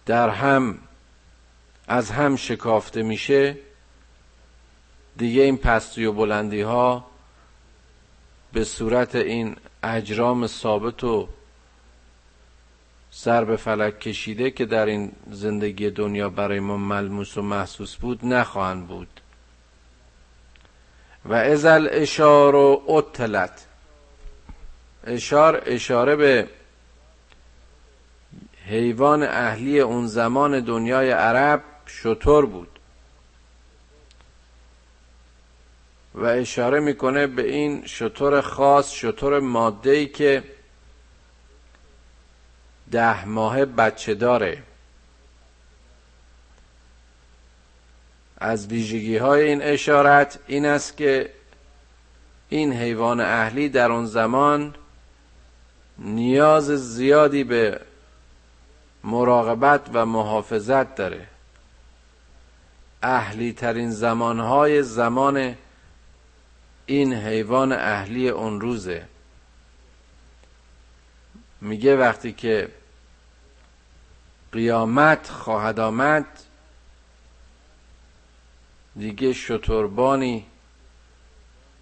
در 0.05 0.29
هم 0.29 0.77
از 1.87 2.11
هم 2.11 2.35
شکافته 2.35 3.03
میشه 3.03 3.57
دیگه 5.17 5.41
این 5.41 5.57
پستی 5.57 6.05
و 6.05 6.11
بلندی 6.11 6.61
ها 6.61 7.05
به 8.53 8.63
صورت 8.63 9.15
این 9.15 9.55
اجرام 9.83 10.47
ثابت 10.47 11.03
و 11.03 11.27
سر 13.13 13.45
به 13.45 13.55
فلک 13.55 13.99
کشیده 13.99 14.51
که 14.51 14.65
در 14.65 14.85
این 14.85 15.11
زندگی 15.31 15.89
دنیا 15.89 16.29
برای 16.29 16.59
ما 16.59 16.77
ملموس 16.77 17.37
و 17.37 17.41
محسوس 17.41 17.95
بود 17.95 18.25
نخواهند 18.25 18.87
بود. 18.87 19.21
و 21.25 21.33
ازل 21.33 21.87
اشار 21.91 22.55
و 22.55 22.81
اطلت. 22.89 23.65
اشار 25.07 25.63
اشاره 25.65 26.15
به 26.15 26.47
حیوان 28.65 29.23
اهلی 29.23 29.79
اون 29.79 30.07
زمان 30.07 30.59
دنیای 30.59 31.11
عرب 31.11 31.63
شطور 31.85 32.45
بود. 32.45 32.79
و 36.15 36.25
اشاره 36.25 36.79
می‌کنه 36.79 37.27
به 37.27 37.53
این 37.53 37.85
شطور 37.85 38.41
خاص 38.41 38.93
شطور 38.93 39.39
ماده 39.39 40.05
که 40.05 40.43
ده 42.91 43.25
ماه 43.25 43.65
بچه 43.65 44.13
داره. 44.13 44.63
از 48.37 48.67
ویژگی 48.67 49.17
های 49.17 49.41
این 49.41 49.61
اشارت 49.61 50.39
این 50.47 50.65
است 50.65 50.97
که 50.97 51.29
این 52.49 52.73
حیوان 52.73 53.19
اهلی 53.19 53.69
در 53.69 53.91
اون 53.91 54.05
زمان 54.05 54.75
نیاز 55.97 56.65
زیادی 56.65 57.43
به 57.43 57.79
مراقبت 59.03 59.89
و 59.93 60.05
محافظت 60.05 60.95
داره. 60.95 61.27
اهلی 63.03 63.53
ترین 63.53 63.91
زمانهای 63.91 64.83
زمان 64.83 65.55
این 66.85 67.13
حیوان 67.13 67.71
اهلی 67.71 68.29
اون 68.29 68.61
روزه. 68.61 69.05
میگه 71.61 71.95
وقتی 71.97 72.33
که 72.33 72.69
قیامت 74.51 75.27
خواهد 75.27 75.79
آمد. 75.79 76.25
دیگه 78.95 79.33
شتربانی 79.33 80.45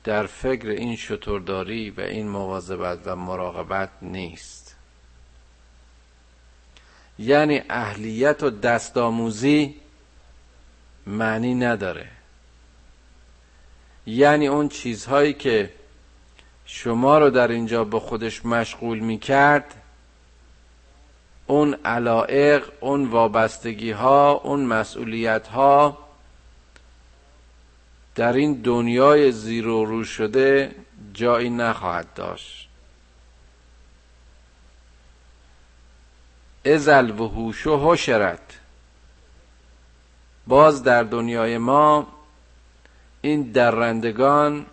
در 0.04 0.26
فکر 0.26 0.68
این 0.68 0.96
شترداری 0.96 1.90
و 1.90 2.02
این 2.02 2.28
مواظبت 2.28 3.00
و 3.06 3.16
مراقبت 3.16 3.90
نیست. 4.02 4.76
یعنی 7.20 7.62
اهلیت 7.70 8.44
و 8.44 8.50
دستآموزی 8.50 9.76
معنی 11.08 11.56
نداره. 11.56 12.08
یعنی 14.06 14.48
اون 14.48 14.70
چیزهایی 14.70 15.34
که 15.34 15.74
شما 16.66 17.20
رو 17.20 17.30
در 17.30 17.48
اینجا 17.48 17.84
به 17.84 18.00
خودش 18.00 18.46
مشغول 18.46 19.00
می 19.00 19.18
کرد 19.20 19.79
اون 21.50 21.74
علائق 21.86 22.70
اون 22.80 23.06
وابستگی 23.06 23.92
ها 23.92 24.32
اون 24.32 24.66
مسئولیت 24.66 25.48
ها 25.48 25.98
در 28.16 28.34
این 28.34 28.54
دنیای 28.54 29.32
زیر 29.32 29.68
و 29.68 29.86
رو 29.86 30.04
شده 30.04 30.76
جایی 31.14 31.50
نخواهد 31.50 32.14
داشت. 32.14 32.70
ازل 36.66 37.10
و 37.10 37.28
هوش 37.28 37.68
و 37.68 37.92
حشرت. 37.92 38.60
باز 40.48 40.84
در 40.84 41.04
دنیای 41.04 41.58
ما 41.58 42.08
این 43.22 43.44
درندگان 43.52 44.66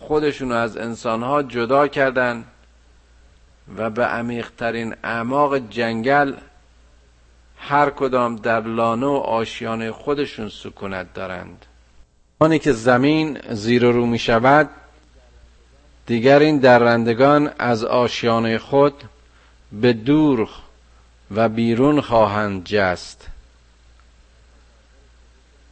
خودشون 0.00 0.52
از 0.52 0.76
انسانها 0.76 1.42
جدا 1.42 1.88
کردن 1.88 2.44
و 3.76 3.90
به 3.90 4.04
عمیقترین 4.04 4.94
اعماق 5.04 5.58
جنگل 5.58 6.34
هر 7.58 7.90
کدام 7.90 8.36
در 8.36 8.60
لانه 8.60 9.06
و 9.06 9.10
آشیانه 9.10 9.92
خودشون 9.92 10.48
سکونت 10.48 11.14
دارند. 11.14 11.66
آنی 12.38 12.58
که 12.58 12.72
زمین 12.72 13.38
زیر 13.50 13.84
و 13.84 13.92
رو 13.92 14.06
می 14.06 14.18
شود 14.18 14.70
دیگر 16.06 16.38
این 16.38 16.58
درندگان 16.58 17.50
از 17.58 17.84
آشیانه 17.84 18.58
خود 18.58 19.04
به 19.72 19.92
دور 19.92 20.48
و 21.30 21.48
بیرون 21.48 22.00
خواهند 22.00 22.64
جست. 22.64 23.28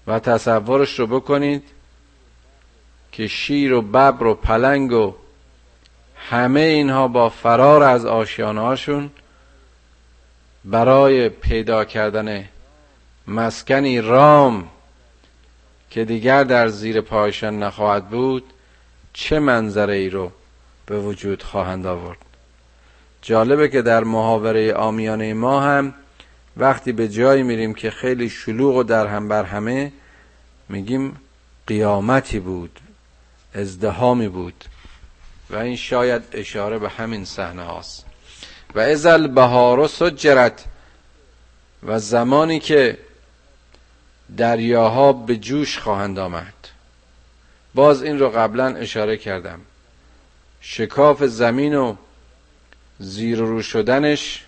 و 0.07 0.19
تصورش 0.19 0.99
رو 0.99 1.07
بکنید 1.07 1.63
که 3.13 3.29
شیر 3.29 3.73
و 3.73 3.83
ببر 3.83 4.27
و 4.27 4.35
پلنگ 4.35 4.93
و 4.93 5.15
همه 6.33 6.61
اینها 6.61 7.09
با 7.09 7.29
فرار 7.29 7.83
از 7.83 8.07
آشیانهاشون 8.07 9.11
برای 10.65 11.29
پیدا 11.29 11.85
کردن 11.85 12.45
مسکنی 13.29 14.01
رام 14.01 14.69
که 15.91 16.05
دیگر 16.05 16.45
در 16.45 16.69
زیر 16.69 17.01
پایشان 17.01 17.63
نخواهد 17.63 18.09
بود 18.09 18.45
چه 19.13 19.39
منظره 19.39 19.95
ای 19.95 20.11
رو 20.11 20.33
به 20.87 21.01
وجود 21.01 21.43
خواهند 21.43 21.87
آورد؟ 21.87 22.19
جالبه 23.23 23.69
که 23.69 23.83
در 23.83 24.05
محاوره 24.05 24.75
آمیانه 24.75 25.35
ما 25.35 25.61
هم 25.61 25.95
وقتی 26.57 26.93
به 26.93 27.09
جایی 27.09 27.43
میریم 27.43 27.75
که 27.75 27.91
خیلی 27.91 28.29
شلوغ 28.29 28.77
و 28.77 28.83
در 28.83 29.07
هم 29.07 29.29
بر 29.29 29.45
همه 29.45 29.93
میگیم 30.69 31.17
قیامتی 31.67 32.41
بود 32.41 32.81
ازدهامی 33.55 34.29
بود. 34.29 34.65
و 35.53 35.57
این 35.57 35.77
شاید 35.77 36.23
اشاره 36.33 36.79
به 36.79 36.89
همین 36.89 37.25
صحنه 37.25 37.63
هاست. 37.63 38.07
و 38.75 38.81
ازل 38.81 39.27
بهار 39.27 39.89
سجرت 39.89 40.65
و 41.83 41.99
زمانی 41.99 42.61
که 42.61 42.99
دریاها 44.37 45.13
به 45.13 45.37
جوش 45.37 45.79
خواهند 45.79 46.19
آمد. 46.19 46.55
باز 47.75 48.03
این 48.03 48.19
رو 48.19 48.31
قبلا 48.31 48.77
اشاره 48.77 49.17
کردم. 49.17 49.61
شکاف 50.61 51.23
زمین 51.23 51.75
و 51.75 51.97
زیر 52.99 53.39
رو 53.39 53.63
شدنش 53.63 54.45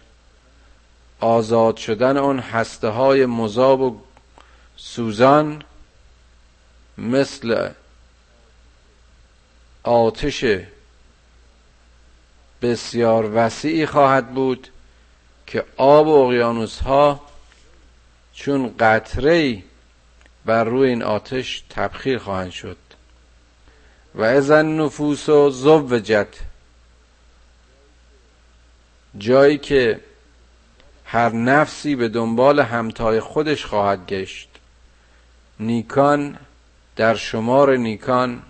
آزاد 1.21 1.77
شدن 1.77 2.17
اون 2.17 2.39
هسته 2.39 2.89
های 2.89 3.27
مذاب 3.27 3.81
و 3.81 4.01
سوزان 4.77 5.63
مثل 6.99 7.71
آتش 9.83 10.45
بسیار 12.65 13.31
وسیعی 13.35 13.87
خواهد 13.87 14.35
بود 14.35 14.69
که 15.47 15.65
آب 15.77 16.09
اقیانوس 16.09 16.81
ها 16.81 17.21
چون 18.35 18.75
قطره 18.79 19.63
بر 20.45 20.65
روی 20.65 20.89
این 20.89 21.03
آتش 21.03 21.65
تبخیر 21.71 22.19
خواهند 22.19 22.51
شد. 22.51 22.77
و 24.15 24.23
ازن 24.23 24.67
نفوس 24.67 25.29
و 25.29 25.51
زوجت. 25.51 26.29
جایی 29.19 29.59
که 29.59 30.01
هر 31.05 31.29
نفسی 31.29 31.97
به 31.97 32.09
دنبال 32.09 32.61
همتای 32.61 33.21
خودش 33.21 33.65
خواهد 33.65 34.07
گشت. 34.07 34.49
نیکان 35.61 36.37
در 36.97 37.15
شمار 37.15 37.77
نیکان 37.77 38.43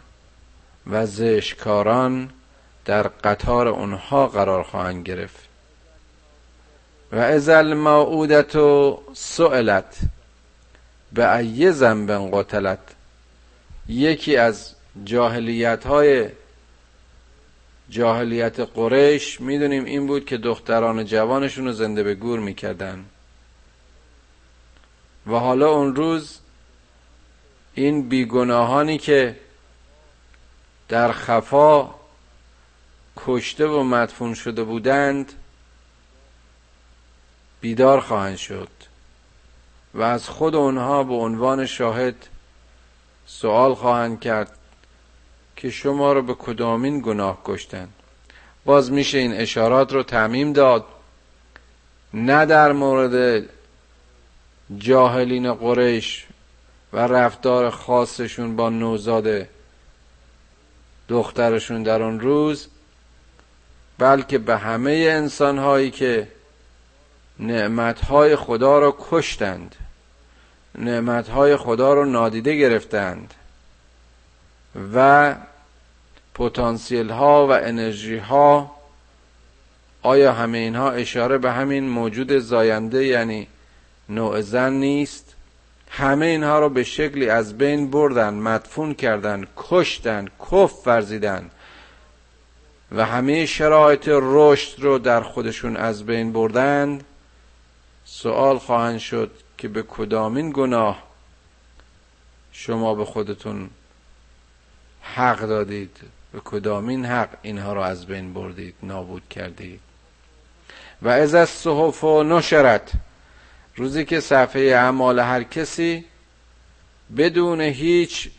و 0.87 1.07
زشکاران 1.07 2.31
در 2.85 3.03
قطار 3.03 3.69
اونها 3.69 4.27
قرار 4.27 4.63
خواهند 4.63 5.05
گرفت. 5.07 5.49
و 7.13 7.19
ازل 7.19 7.75
موعودت 7.75 8.57
و 8.57 9.03
سئلت 9.15 9.99
به 11.13 11.37
ای 11.37 11.73
زنب 11.73 12.11
قتلت 12.35 12.79
یکی 13.89 14.37
از 14.37 14.75
جاهلیت 15.05 15.87
های 15.87 16.29
جاهلیت 17.91 18.61
قریش 18.61 19.41
می‌دونیم 19.41 19.85
این 19.85 20.07
بود 20.07 20.27
که 20.27 20.37
دختران 20.37 21.05
جوانشون 21.05 21.65
رو 21.65 21.73
زنده 21.73 22.03
به 22.03 22.15
گور 22.15 22.41
می‌کردن. 22.41 23.05
و 25.27 25.33
حالا 25.33 25.71
اون 25.71 25.97
روز 25.97 26.39
این 27.75 28.09
بیگناهانی 28.09 28.99
که 28.99 29.37
در 30.89 31.13
خفا 31.13 31.95
کشته 33.17 33.67
و 33.67 33.83
مدفون 33.83 34.35
شده 34.35 34.65
بودند 34.65 35.33
بیدار 37.61 38.01
خواهند 38.01 38.37
شد 38.37 38.69
و 39.95 40.03
از 40.03 40.29
خود 40.29 40.55
اونها 40.55 41.05
به 41.05 41.15
عنوان 41.15 41.67
شاهد 41.67 42.27
سوال 43.27 43.75
خواهند 43.75 44.21
کرد 44.21 44.59
که 45.57 45.71
شما 45.71 46.13
رو 46.13 46.23
به 46.23 46.35
کدامین 46.35 47.01
گناه 47.01 47.41
کشتن. 47.45 47.89
باز 48.65 48.93
میشه 48.93 49.19
این 49.19 49.33
اشارات 49.33 49.93
رو 49.93 50.03
تعمیم 50.03 50.53
داد. 50.53 50.85
نه 52.15 52.47
در 52.47 52.73
مورد 52.73 53.49
جاهلین 54.79 55.55
قریش 55.55 56.27
و 56.93 56.99
رفتار 56.99 57.71
خاصشون 57.71 58.57
با 58.57 58.71
نوزاد 58.71 59.47
دخترشون 61.09 61.83
در 61.83 62.03
اون 62.03 62.21
روز 62.21 62.69
بلکه 63.99 64.39
به 64.39 64.57
همه 64.57 64.91
انسان 65.11 65.59
هایی 65.59 65.91
که 65.91 66.29
نعمت 67.39 68.01
های 68.05 68.37
خدا 68.37 68.79
رو 68.79 68.97
کشتند 69.11 69.75
نعمت 70.79 71.29
های 71.29 71.57
خدا 71.57 71.95
رو 71.95 72.05
نادیده 72.05 72.57
گرفتند 72.57 73.35
و 74.95 75.35
پتانسیل 76.35 77.11
ها 77.11 77.47
و 77.47 77.51
انرژی 77.51 78.17
ها 78.17 78.75
آیا 80.03 80.33
همه 80.33 80.59
اینها 80.59 80.91
اشاره 80.91 81.39
به 81.39 81.53
همین 81.53 81.89
موجود 81.89 82.39
زاینده 82.39 83.05
یعنی 83.05 83.47
نوع 84.09 84.41
زن 84.41 84.73
نیست؟ 84.73 85.35
همه 85.91 86.27
اینها 86.27 86.59
رو 86.59 86.69
به 86.69 86.85
شکلی 86.85 87.29
از 87.29 87.59
بین 87.59 87.91
بردن 87.91 88.35
مدفون 88.35 88.95
کردن 88.95 89.47
کشتن 89.57 90.29
کف 90.51 90.87
ورزیدن. 90.87 91.51
و 92.97 93.05
همه 93.05 93.47
شرایط 93.47 94.09
رشد 94.13 94.81
رو 94.81 94.99
در 94.99 95.21
خودشون 95.21 95.77
از 95.77 96.07
بین 96.07 96.33
بردند 96.33 97.05
سوال 98.05 98.59
خواهند 98.59 98.99
شد 98.99 99.31
که 99.59 99.69
به 99.69 99.83
کدامین 99.83 100.51
گناه 100.55 101.03
شما 102.53 102.95
به 102.95 103.05
خودتون 103.05 103.71
حق 105.03 105.41
دادید؟ 105.41 105.97
به 106.33 106.41
کدامین 106.45 107.05
حق 107.05 107.29
اینها 107.43 107.73
رو 107.73 107.81
از 107.81 108.07
بین 108.07 108.35
بردید 108.35 108.75
نابود 108.83 109.23
کردید؟ 109.31 109.81
و 111.03 111.09
از 111.09 111.35
از 111.35 111.49
صحف 111.49 112.05
و 112.05 112.23
نشرت 112.23 112.93
روزی 113.77 114.05
که 114.05 114.21
صفحه 114.21 114.63
اعمال 114.63 115.19
هر 115.19 115.43
کسی 115.43 116.05
بدون 117.17 117.61
هیچ 117.61 118.31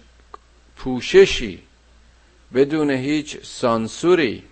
پوششی 0.76 1.64
بدون 2.56 2.92
هیچ 2.92 3.38
سانسوری 3.44 4.44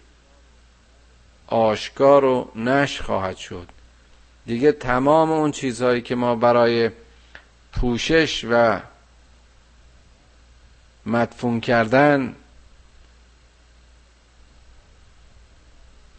آشکار 1.47 2.25
و 2.25 2.51
نش 2.55 3.01
خواهد 3.01 3.37
شد. 3.37 3.69
دیگه 4.45 4.71
تمام 4.71 5.31
اون 5.31 5.51
چیزهایی 5.51 6.01
که 6.01 6.15
ما 6.15 6.35
برای 6.35 6.91
پوشش 7.73 8.45
و 8.49 8.79
مدفون 11.05 11.59
کردن 11.59 12.35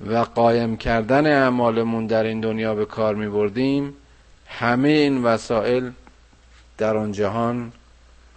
و 0.06 0.18
قایم 0.18 0.76
کردن 0.76 1.26
اعمالمون 1.26 2.06
در 2.06 2.22
این 2.24 2.40
دنیا 2.40 2.74
به 2.74 2.84
کار 2.86 3.14
می 3.14 3.28
بردیم 3.28 3.94
همه 4.46 4.88
این 4.88 5.22
وسایل 5.24 5.92
در 6.78 6.96
آن 6.96 7.12
جهان 7.12 7.72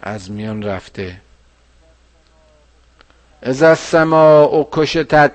از 0.02 0.30
میان 0.30 0.62
رفته. 0.62 1.20
از 3.42 3.62
السماء 3.62 4.68
کشتت. 4.72 5.32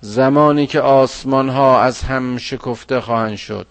زمانی 0.00 0.66
که 0.66 0.80
آسمان 0.80 1.48
ها 1.48 1.82
از 1.82 2.02
هم 2.02 2.38
شکفته 2.38 3.00
خواهند 3.00 3.36
شد. 3.36 3.66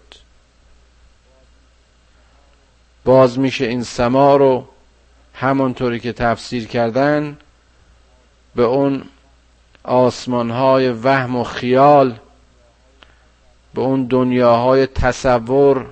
باز 3.04 3.38
میشه 3.38 3.64
این 3.64 3.82
سما 3.82 4.36
رو 4.36 4.68
همانطوری 5.34 6.00
که 6.00 6.12
تفسیر 6.12 6.66
کردن 6.66 7.38
به 8.54 8.62
اون 8.62 9.04
آسمان 9.84 10.50
های 10.50 10.88
وهم 10.90 11.36
و 11.36 11.44
خیال 11.44 12.18
به 13.74 13.80
اون 13.80 14.04
دنیاهای 14.04 14.86
تصور 14.86 15.86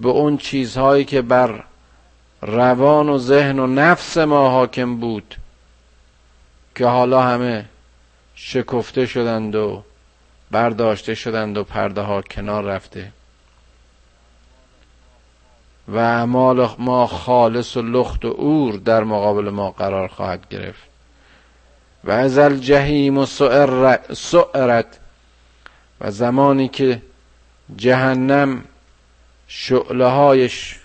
به 0.00 0.08
اون 0.08 0.36
چیزهایی 0.36 1.04
که 1.04 1.22
بر 1.22 1.64
روان 2.46 3.08
و 3.08 3.18
ذهن 3.18 3.58
و 3.58 3.66
نفس 3.66 4.18
ما 4.18 4.50
حاکم 4.50 4.96
بود 4.96 5.36
که 6.74 6.86
حالا 6.86 7.22
همه 7.22 7.64
شکفته 8.34 9.06
شدند 9.06 9.54
و 9.54 9.82
برداشته 10.50 11.14
شدند 11.14 11.56
و 11.56 11.64
پرده 11.64 12.00
ها 12.00 12.22
کنار 12.22 12.64
رفته. 12.64 13.12
و 15.88 15.96
اعمال 15.96 16.68
ما 16.78 17.06
خالص 17.06 17.76
و 17.76 17.82
لخت 17.82 18.24
و 18.24 18.28
اور 18.28 18.72
در 18.72 19.04
مقابل 19.04 19.50
ما 19.50 19.70
قرار 19.70 20.08
خواهد 20.08 20.48
گرفت. 20.48 20.82
و 22.04 22.10
از 22.10 22.38
الجهیم 22.38 23.18
و 23.18 23.26
سعرت 24.14 24.98
و 26.00 26.10
زمانی 26.10 26.68
که 26.68 27.02
جهنم 27.76 28.64
شعله 29.48 30.06
هایش 30.06 30.83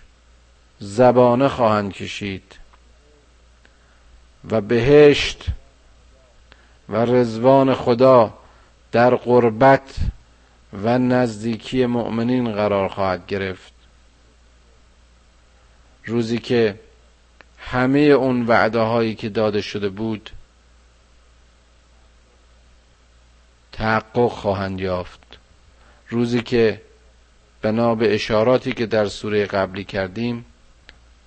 زبانه 0.80 1.48
خواهند 1.48 1.94
کشید 1.94 2.60
و 4.52 4.62
بهشت 4.62 5.46
و 6.90 6.96
رزوان 6.96 7.76
خدا 7.76 8.34
در 8.92 9.16
قربت 9.16 9.96
و 10.74 10.98
نزدیکی 10.98 11.86
مؤمنین 11.86 12.52
قرار 12.52 12.88
خواهد 12.88 13.28
گرفت. 13.28 13.74
روزی 16.06 16.40
که 16.40 16.80
همه 17.60 18.00
اون 18.00 18.46
وعده 18.46 18.80
هایی 18.80 19.16
که 19.16 19.30
داده 19.30 19.62
شده 19.62 19.90
بود 19.90 20.30
تحقق 23.72 24.32
خواهند 24.32 24.80
یافت. 24.80 25.38
روزی 26.10 26.42
که 26.42 26.82
بنا 27.62 27.96
به 27.96 28.16
اشاراتی 28.16 28.72
که 28.74 28.86
در 28.86 29.08
سوره 29.08 29.46
قبلی 29.46 29.84
کردیم 29.84 30.46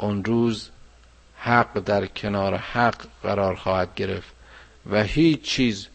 اون 0.03 0.25
روز 0.25 0.71
حق 1.37 1.79
در 1.79 2.07
کنار 2.07 2.57
حق 2.57 3.07
قرار 3.23 3.55
خواهد 3.55 3.95
گرفت 3.95 4.33
و 4.91 5.03
هیچ 5.03 5.43
چیز 5.43 5.88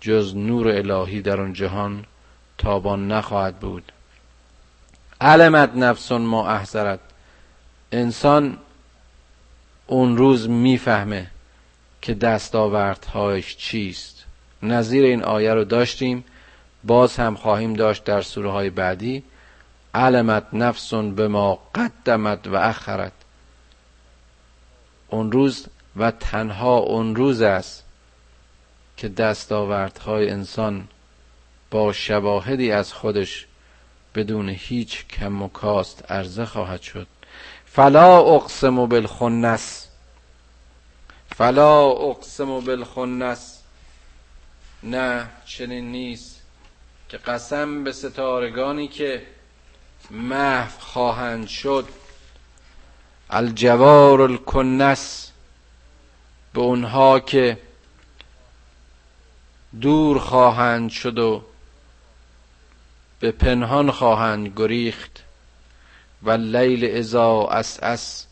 جز 0.00 0.36
نور 0.36 0.68
الهی 0.68 1.22
در 1.22 1.40
اون 1.40 1.52
جهان 1.52 2.04
تابان 2.58 3.08
نخواهد 3.08 3.58
بود. 3.58 3.92
علمت 5.20 5.74
نفسون 5.74 6.22
ما 6.22 6.48
احذرت. 6.48 7.00
انسان 7.92 8.58
اون 9.86 10.16
روز 10.16 10.48
می‌فهمه 10.48 11.26
که 12.02 12.14
دستاوردهایش 12.14 13.56
چیست. 13.56 14.24
نظیر 14.62 15.04
این 15.04 15.22
آیه 15.22 15.54
رو 15.54 15.64
داشتیم 15.64 16.24
باز 16.84 17.16
هم 17.16 17.34
خواهیم 17.34 17.74
داشت 17.74 18.04
در 18.04 18.22
سوره 18.22 18.50
های 18.50 18.70
بعدی. 18.70 19.22
علمت 19.94 20.46
نفسون 20.52 21.14
به 21.14 21.28
ما 21.28 21.58
قدمت 21.74 22.46
و 22.46 22.54
اخرت. 22.54 23.12
اون 25.12 25.32
روز 25.32 25.66
و 25.96 26.10
تنها 26.10 26.76
اون 26.76 27.16
روز 27.16 27.42
است 27.42 27.84
که 28.96 29.08
دستاوردهای 29.08 30.30
انسان 30.30 30.88
با 31.70 31.92
شواهدی 31.92 32.72
از 32.72 32.92
خودش 32.92 33.46
بدون 34.14 34.48
هیچ 34.48 35.06
کم 35.06 35.42
و 35.42 35.48
کاست 35.48 36.10
عرضه 36.10 36.46
خواهد 36.46 36.82
شد. 36.82 37.06
فلا 37.66 38.18
اقسم 38.18 38.86
بالخنس. 38.86 39.88
فلا 41.36 41.86
اقسم 41.86 42.60
بالخنس. 42.60 43.62
نه 44.82 45.28
چنین 45.46 45.92
نیست 45.92 46.42
که 47.08 47.16
قسم 47.16 47.84
به 47.84 47.92
ستارگانی 47.92 48.88
که 48.88 49.26
محو 50.10 50.78
خواهند 50.78 51.46
شد 51.46 51.88
الجوار 53.34 54.20
الکنس 54.22 55.30
به 56.54 56.60
اونها 56.60 57.20
که 57.20 57.58
دور 59.80 60.18
خواهند 60.18 60.90
شد 60.90 61.18
و 61.18 61.44
به 63.20 63.30
پنهان 63.30 63.90
خواهند 63.90 64.52
گریخت 64.56 65.22
و 66.22 66.30
لیل 66.30 66.96
ازا 66.98 67.48
اس 67.82 68.26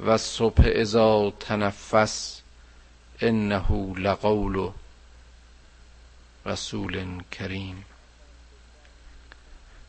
و 0.00 0.18
صبح 0.18 0.70
ازا 0.76 1.32
تنفس 1.40 2.40
انه 3.20 3.94
لقول 3.98 4.70
رسول 6.46 7.22
کریم. 7.30 7.84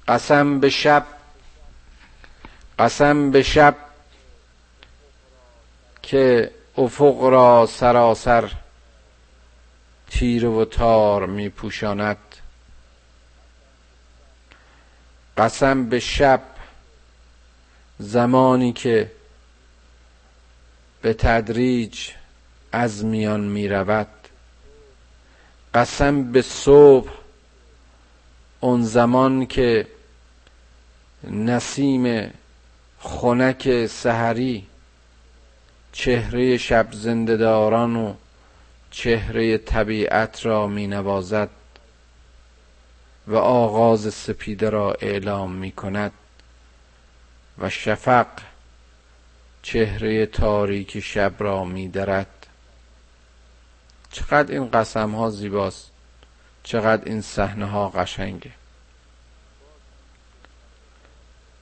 قسم 0.07 0.59
به 0.59 0.69
شب 0.69 1.05
قسم 2.79 3.31
به 3.31 3.43
شب 3.43 3.75
که 6.03 6.51
افق 6.77 7.23
را 7.23 7.65
سراسر 7.65 8.51
تیر 10.09 10.45
و 10.45 10.65
تار 10.65 11.25
می 11.25 11.49
پوشاند 11.49 12.17
قسم 15.37 15.89
به 15.89 15.99
شب 15.99 16.41
زمانی 17.99 18.73
که 18.73 19.11
به 21.01 21.13
تدریج 21.13 22.09
از 22.71 23.05
میان 23.05 23.41
می 23.41 23.67
رود 23.67 24.07
قسم 25.73 26.31
به 26.31 26.41
صبح 26.41 27.11
اون 28.59 28.83
زمان 28.83 29.45
که 29.45 29.87
نسیم 31.23 32.33
خنک 32.99 33.85
سحری 33.85 34.67
چهره 35.93 36.57
شب 36.57 36.87
زندهداران 36.91 37.95
و 37.95 38.13
چهره 38.91 39.57
طبیعت 39.57 40.45
را 40.45 40.67
می 40.67 40.87
نوازد 40.87 41.49
و 43.27 43.35
آغاز 43.35 44.13
سپیده 44.13 44.69
را 44.69 44.93
اعلام 44.93 45.51
می 45.51 45.71
کند 45.71 46.11
و 47.57 47.69
شفق 47.69 48.27
چهره 49.61 50.25
تاریک 50.25 50.99
شب 50.99 51.33
را 51.39 51.63
می 51.63 51.87
درد 51.87 52.47
چقدر 54.11 54.51
این 54.51 54.69
قسم 54.69 55.15
ها 55.15 55.29
زیباست 55.29 55.91
چقدر 56.63 57.05
این 57.05 57.21
صحنه 57.21 57.65
ها 57.65 57.89
قشنگه. 57.89 58.51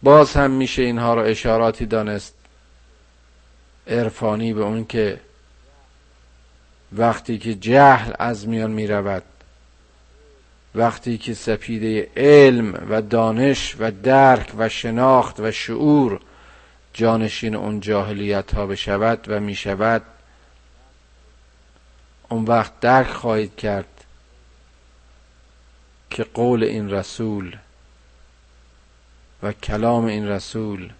باز 0.03 0.33
هم 0.33 0.51
میشه 0.51 0.81
اینها 0.81 1.13
را 1.13 1.23
اشاراتی 1.23 1.85
دانست. 1.85 2.40
عرفانی 3.91 4.53
به 4.53 4.61
اون 4.61 4.85
که 4.85 5.19
وقتی 6.91 7.37
که 7.37 7.55
جهل 7.55 8.13
از 8.19 8.47
میان 8.47 8.71
می 8.71 8.87
رود 8.87 9.23
وقتی 10.75 11.17
که 11.17 11.33
سپیده 11.33 12.09
علم 12.17 12.87
و 12.89 13.01
دانش 13.01 13.75
و 13.79 13.91
درک 13.91 14.51
و 14.57 14.69
شناخت 14.69 15.39
و 15.39 15.51
شعور 15.51 16.19
جانشین 16.93 17.55
اون 17.55 17.79
جاهلیت 17.79 18.53
ها 18.55 18.65
بشود 18.65 19.25
و 19.27 19.39
می 19.39 19.55
شود 19.55 20.01
اون 22.29 22.43
وقت 22.43 22.79
درک 22.79 23.07
خواهید 23.07 23.55
کرد 23.55 24.05
که 26.09 26.23
قول 26.23 26.63
این 26.63 26.91
رسول 26.91 27.57
و 29.43 29.51
کلام 29.51 30.05
این 30.05 30.27
رسول 30.27 30.91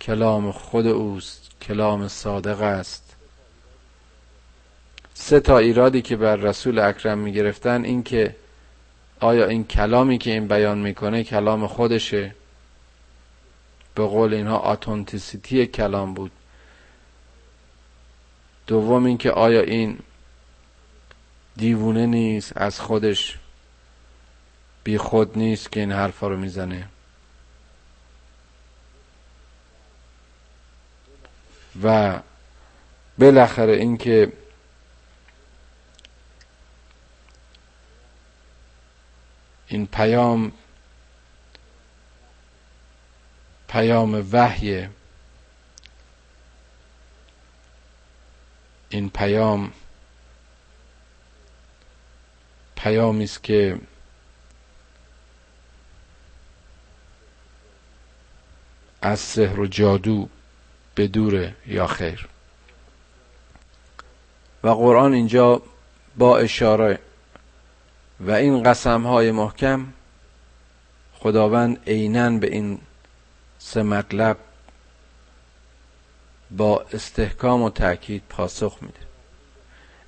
کلام 0.00 0.52
خود 0.52 0.86
اوست 0.86 1.50
کلام 1.62 2.08
صادق 2.08 2.60
است. 2.60 3.16
سه 5.14 5.40
تا 5.40 5.58
ایرادی 5.58 6.02
که 6.02 6.16
بر 6.16 6.36
رسول 6.36 6.78
اکرم 6.78 7.18
می 7.18 7.32
گرفتن 7.32 7.84
این 7.84 8.02
که 8.02 8.36
آیا 9.20 9.46
این 9.46 9.64
کلامی 9.64 10.18
که 10.18 10.30
این 10.30 10.48
بیان 10.48 10.78
می‌کنه 10.78 11.24
کلام 11.24 11.66
خودشه؟ 11.66 12.34
به 13.94 14.06
قول 14.06 14.34
اینها 14.34 14.56
آتونتیسیتی 14.56 15.66
کلام 15.66 16.14
بود. 16.14 16.30
دوم 18.66 19.04
اینکه 19.04 19.30
آیا 19.30 19.60
این 19.60 19.98
دیوونه 21.56 22.06
نیست 22.06 22.52
از 22.56 22.80
خودش 22.80 23.38
بی 24.84 24.98
خود 24.98 25.38
نیست 25.38 25.72
که 25.72 25.80
این 25.80 25.92
حرفا 25.92 26.28
رو 26.28 26.36
می‌زنه؟ 26.36 26.88
و 31.82 32.18
بالاخره 33.18 33.72
اینکه 33.72 34.32
این 39.66 39.86
پیام 39.86 40.52
پیام 43.68 44.28
وحی 44.32 44.88
این 48.88 49.10
پیام 49.10 49.72
پیامی 52.76 53.24
است 53.24 53.42
که 53.42 53.80
از 59.02 59.20
سحر 59.20 59.60
و 59.60 59.66
جادو 59.66 60.28
به 60.98 61.06
دوره 61.06 61.54
یا 61.66 61.86
خیر. 61.86 62.28
و 64.64 64.68
قرآن 64.68 65.12
اینجا 65.12 65.62
با 66.16 66.38
اشاره 66.38 66.98
و 68.20 68.30
این 68.30 68.62
قسم 68.62 69.06
های 69.06 69.30
محکم 69.30 69.86
خداوند 71.14 71.80
عینا 71.86 72.30
به 72.30 72.46
این 72.46 72.78
سه 73.58 73.82
مطلب 73.82 74.36
با 76.50 76.84
استحکام 76.92 77.62
و 77.62 77.70
تأکید 77.70 78.22
پاسخ 78.28 78.78
میده. 78.80 79.00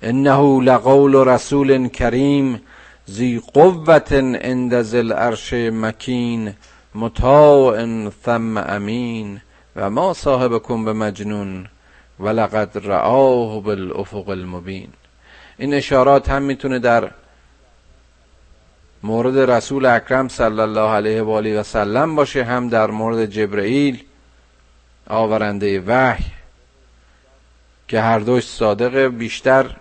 انه 0.01 0.63
لقول 0.63 1.15
رسول 1.15 1.87
کریم 1.87 2.61
زی 3.05 3.41
قوت 3.53 4.13
عند 4.13 4.81
ذل 4.81 5.13
عرش 5.13 5.53
مکین 5.53 6.53
مطاع 6.95 7.85
ثم 8.25 8.57
امین. 8.57 9.41
و 9.75 9.89
ما 9.89 10.13
صاحبکم 10.13 10.85
به 10.85 10.93
مجنون 10.93 11.67
ولقد 12.19 12.71
رآه 12.83 13.61
بالافق 13.61 14.29
المبین. 14.29 14.89
این 15.57 15.73
اشارات 15.73 16.29
هم 16.29 16.41
می‌تونه 16.41 16.79
در 16.79 17.11
مورد 19.03 19.37
رسول 19.37 19.85
اکرم 19.85 20.27
صلی 20.27 20.59
الله 20.59 20.89
علیه 20.89 21.21
و 21.21 21.29
آله 21.29 21.59
و 21.59 21.63
سلم 21.63 22.15
باشه 22.15 22.43
هم 22.43 22.69
در 22.69 22.91
مورد 22.91 23.25
جبرئیل 23.25 24.03
آورنده 25.07 25.83
وحی 25.87 26.25
که 27.87 28.01
هر 28.01 28.19
دوش 28.19 28.47
صادق 28.47 28.97
بیشتر 28.97 29.75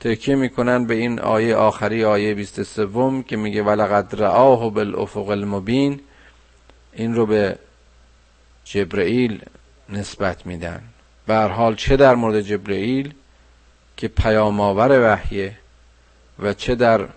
تکیه 0.00 0.34
می‌کنن 0.34 0.86
به 0.86 0.94
این 0.94 1.20
آیه 1.20 1.56
آخری 1.56 2.04
آیه 2.04 2.34
23 2.34 3.22
که 3.28 3.36
میگه 3.36 3.62
ولقد 3.62 4.14
رآه 4.20 4.70
بالافق 4.70 5.28
المبین. 5.28 6.00
این 6.92 7.14
رو 7.14 7.26
به 7.26 7.58
جبرئیل 8.70 9.42
نسبت 9.88 10.46
میدن. 10.46 10.82
به 11.26 11.36
حال 11.36 11.74
چه 11.74 11.96
در 11.96 12.14
مورد 12.14 12.40
جبرئیل 12.40 13.14
که 13.96 14.08
پیام 14.08 14.60
آور 14.60 15.12
وحیه 15.12 15.58
و 16.38 16.52
چه 16.52 16.74
در 16.74 17.08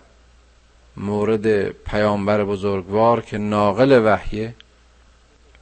مورد 0.96 1.68
پیامبر 1.68 2.44
بزرگوار 2.44 3.20
که 3.20 3.38
ناقل 3.38 4.02
وحیه 4.04 4.54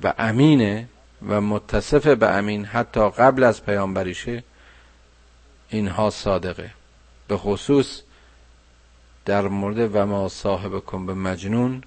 و 0.03 0.15
امینه 0.19 0.89
و 1.29 1.41
متصف 1.41 2.07
به 2.07 2.29
امین 2.29 2.65
حتی 2.65 3.11
قبل 3.11 3.45
از 3.45 3.65
پیامبریشه 3.65 4.43
اینها 5.69 6.11
صادقه. 6.11 6.71
به 7.29 7.37
خصوص 7.37 8.03
در 9.25 9.49
مورد 9.49 9.91
و 9.97 10.07
ما 10.07 10.29
صاحبکم 10.29 11.07
به 11.07 11.15
مجنون 11.15 11.83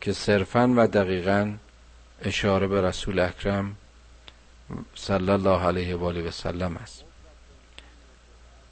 که 0.00 0.12
صرفا 0.12 0.72
و 0.76 0.86
دقیقا 0.86 1.52
اشاره 2.24 2.66
به 2.66 2.80
رسول 2.80 3.18
اکرم 3.18 3.76
صلی 4.94 5.30
الله 5.30 5.66
علیه 5.66 5.96
و 5.96 6.04
آله 6.04 6.28
و 6.28 6.30
سلم 6.30 6.76
است. 6.76 7.04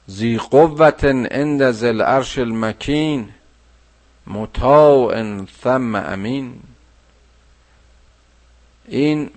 زی 0.07 0.37
قوت 0.37 1.05
عند 1.05 1.71
ذل 1.71 2.01
عرش 2.01 2.37
المکین 2.37 3.29
مطاع 4.27 5.45
ثم 5.63 5.95
امین. 5.95 6.61
این 8.87 9.31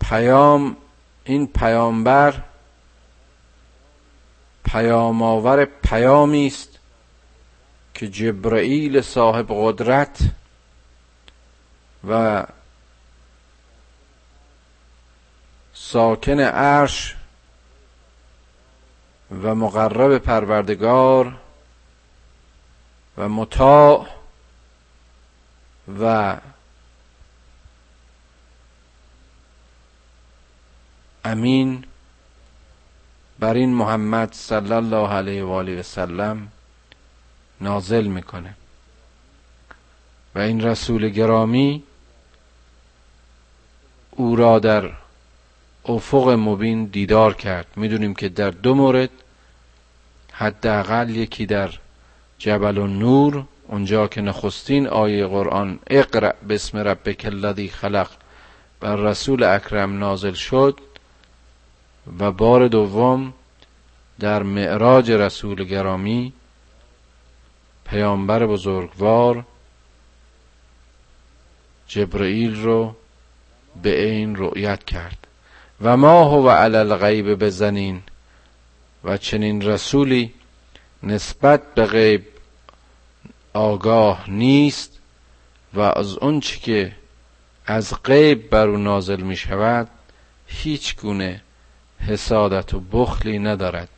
پیام 0.00 0.76
این 1.24 1.46
پیامبر 1.46 2.42
پیام 4.64 5.22
آور 5.22 5.64
پیامی 5.64 6.46
است 6.46 6.78
که 7.94 8.08
جبرئیل 8.08 9.00
صاحب 9.00 9.46
قدرت 9.48 10.18
و 12.08 12.44
ساکن 15.74 16.40
عرش 16.40 17.16
و 19.42 19.54
مقرب 19.54 20.18
پروردگار 20.18 21.34
و 23.18 23.28
مطاع 23.28 24.06
و 26.00 26.36
امین 31.24 31.84
بر 33.38 33.54
این 33.54 33.74
محمد 33.74 34.32
صلی 34.32 34.72
الله 34.72 35.08
علیه 35.08 35.44
و 35.44 35.50
آله 35.50 35.80
و 35.80 35.82
سلم 35.82 36.48
نازل 37.60 38.06
می‌کنه. 38.06 38.54
و 40.34 40.38
این 40.38 40.60
رسول 40.60 41.08
گرامی 41.08 41.82
او 44.16 44.36
را 44.36 44.58
در 44.58 44.90
افق 45.84 46.28
مبین 46.28 46.84
دیدار 46.84 47.34
کرد. 47.34 47.66
می‌دونیم 47.76 48.14
که 48.14 48.28
در 48.28 48.50
دو 48.50 48.74
مورد 48.74 49.10
حداقل 50.32 51.10
یکی 51.10 51.46
در 51.46 51.70
جبل 52.38 52.78
و 52.78 52.86
نور 52.86 53.44
اونجا 53.68 54.06
که 54.06 54.20
نخستین 54.20 54.86
آیه 54.86 55.26
قرآن 55.26 55.78
اقرأ 55.86 56.32
بسم 56.48 56.78
ربک 56.78 57.24
الذی 57.24 57.68
خلق 57.68 58.10
بر 58.80 58.96
رسول 58.96 59.42
اکرم 59.42 59.98
نازل 59.98 60.32
شد 60.32 60.80
و 62.18 62.32
بار 62.32 62.68
دوم 62.68 63.34
در 64.20 64.42
معراج 64.42 65.10
رسول 65.10 65.64
گرامی 65.64 66.32
پیامبر 67.84 68.46
بزرگوار 68.46 69.44
جبرئیل 71.86 72.62
رو 72.62 72.94
به 73.82 74.04
این 74.04 74.36
رؤیت 74.36 74.84
کرد. 74.84 75.26
و 75.80 75.96
ما 75.96 76.24
هو 76.24 76.48
علی 76.48 76.76
الغیب 76.76 77.34
بزنین. 77.34 78.02
و 79.04 79.16
چنین 79.16 79.62
رسولی 79.62 80.32
نسبت 81.02 81.74
به 81.74 81.86
غیب 81.86 82.26
آگاه 83.52 84.30
نیست 84.30 84.98
و 85.74 85.80
از 85.80 86.16
اونچه 86.16 86.58
که 86.58 86.92
از 87.66 88.02
غیب 88.04 88.50
بر 88.50 88.68
او 88.68 88.76
نازل 88.76 89.20
می 89.20 89.36
شود 89.36 89.88
هیچ 90.46 90.96
گونه 90.96 91.42
حسادت 92.06 92.74
و 92.74 92.80
بخلی 92.80 93.38
ندارد. 93.38 93.88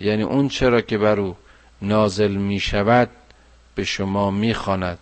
یعنی 0.00 0.22
اون 0.22 0.48
چرا 0.48 0.80
که 0.80 0.98
بر 0.98 1.20
او 1.20 1.36
نازل 1.82 2.32
می 2.32 2.60
شود 2.60 3.10
به 3.74 3.84
شما 3.84 4.30
می 4.30 4.54
خاند 4.54 4.98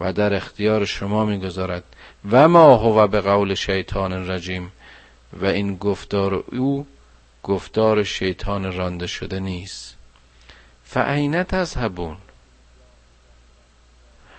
و 0.00 0.12
در 0.12 0.34
اختیار 0.34 0.84
شما 0.84 1.24
می 1.24 1.38
گذارد 1.38 1.84
و 2.30 2.48
ما 2.48 2.76
هو 2.76 3.06
به 3.06 3.20
قول 3.20 3.54
شیطان 3.54 4.30
رجیم. 4.30 4.72
و 5.40 5.46
این 5.46 5.76
گفتار 5.76 6.34
او 6.34 6.86
گفتار 7.42 8.04
شیطان 8.04 8.72
رانده 8.72 9.06
شده 9.06 9.40
نیست. 9.40 9.96
فعینت 10.84 11.54
از 11.54 11.76
هبون 11.76 12.16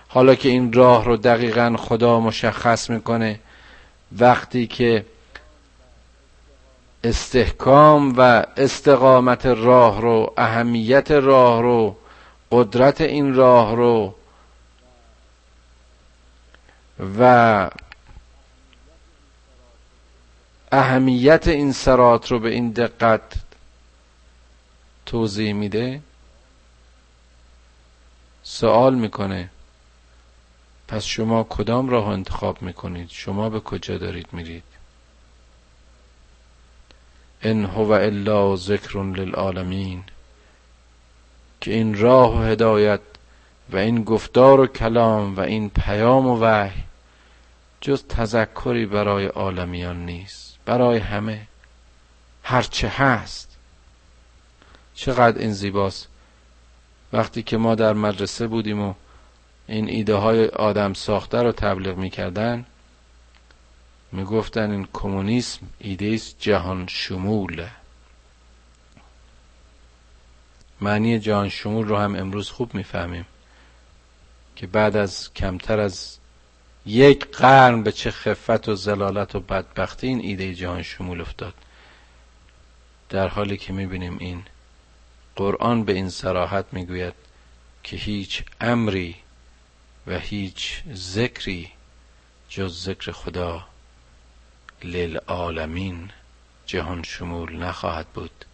حالا 0.08 0.34
که 0.34 0.48
این 0.48 0.72
راه 0.72 1.04
رو 1.04 1.16
دقیقا 1.16 1.76
خدا 1.78 2.20
مشخص 2.20 2.90
می‌کنه 2.90 3.40
وقتی 4.18 4.66
که 4.66 5.04
استحکام 7.04 8.14
و 8.16 8.46
استقامت 8.56 9.46
راه 9.46 10.00
رو 10.00 10.32
اهمیت 10.36 11.10
راه 11.10 11.62
رو 11.62 11.96
قدرت 12.52 13.00
این 13.00 13.34
راه 13.34 13.76
رو 13.76 14.14
و 17.00 17.70
اهمیت 20.72 21.48
این 21.48 21.72
سرات 21.72 22.30
رو 22.30 22.38
به 22.38 22.50
این 22.50 22.70
دقت 22.70 23.34
توضیح 25.06 25.52
میده. 25.52 26.00
سوال 28.42 28.94
می‌کنه 28.94 29.50
پس 30.88 31.04
شما 31.04 31.42
کدام 31.44 31.88
راه 31.88 32.08
انتخاب 32.08 32.62
می‌کنید؟ 32.62 33.08
شما 33.10 33.50
به 33.50 33.60
کجا 33.60 33.98
دارید 33.98 34.28
میرید؟ 34.32 34.62
ان 37.42 37.64
هو 37.64 37.90
الا 37.90 38.56
ذکر 38.56 39.02
للعالمین 39.02 40.04
که 41.60 41.72
این 41.72 41.98
راه 41.98 42.40
و 42.40 42.42
هدایت 42.42 43.00
و 43.70 43.76
این 43.76 44.04
گفتار 44.04 44.60
و 44.60 44.66
کلام 44.66 45.36
و 45.36 45.40
این 45.40 45.70
پیام 45.70 46.26
و 46.26 46.40
وحی 46.40 46.85
جز 47.80 48.04
تذکری 48.08 48.86
برای 48.86 49.26
عالمیان 49.26 50.06
نیست. 50.06 50.58
برای 50.64 50.98
همه. 50.98 51.46
هرچه 52.42 52.88
هست. 52.88 53.56
چقدر 54.94 55.38
این 55.38 55.52
زیباست. 55.52 56.08
وقتی 57.12 57.42
که 57.42 57.56
ما 57.56 57.74
در 57.74 57.92
مدرسه 57.92 58.46
بودیم 58.46 58.82
و 58.82 58.94
این 59.66 59.88
ایده 59.88 60.14
های 60.14 60.46
آدم 60.46 60.92
ساخته 60.92 61.42
رو 61.42 61.52
تبلیغ 61.52 61.96
می‌کردن 61.96 62.66
می‌گفتن 64.12 64.70
این 64.70 64.88
کمونیسم 64.92 65.60
ایده 65.78 66.12
است 66.14 66.36
جهان 66.38 66.86
شمول. 66.86 67.66
معنی 70.80 71.18
جهان 71.18 71.48
شمول 71.48 71.86
رو 71.88 71.96
هم 71.96 72.16
امروز 72.16 72.50
خوب 72.50 72.74
می‌فهمیم 72.74 73.26
که 74.56 74.66
بعد 74.66 74.96
از 74.96 75.34
کمتر 75.34 75.80
از 75.80 76.18
یک 76.86 77.26
قرن 77.26 77.82
به 77.82 77.92
چه 77.92 78.10
خفت 78.10 78.68
و 78.68 78.74
زلالت 78.74 79.34
و 79.34 79.40
بدبختی 79.40 80.06
این 80.06 80.20
ایده 80.20 80.54
جهان 80.54 80.82
شمول 80.82 81.20
افتاد. 81.20 81.54
در 83.08 83.28
حالی 83.28 83.56
که 83.56 83.72
می‌بینیم 83.72 84.18
این 84.18 84.42
قرآن 85.36 85.84
به 85.84 85.92
این 85.92 86.10
سراحت 86.10 86.64
می‌گوید 86.72 87.14
که 87.82 87.96
هیچ 87.96 88.44
امری 88.60 89.16
و 90.06 90.18
هیچ 90.18 90.82
ذکری 90.94 91.70
جز 92.48 92.82
ذکر 92.84 93.12
خدا 93.12 93.66
للعالمین 94.84 96.10
جهان 96.66 97.02
شمول 97.02 97.56
نخواهد 97.56 98.06
بود. 98.06 98.44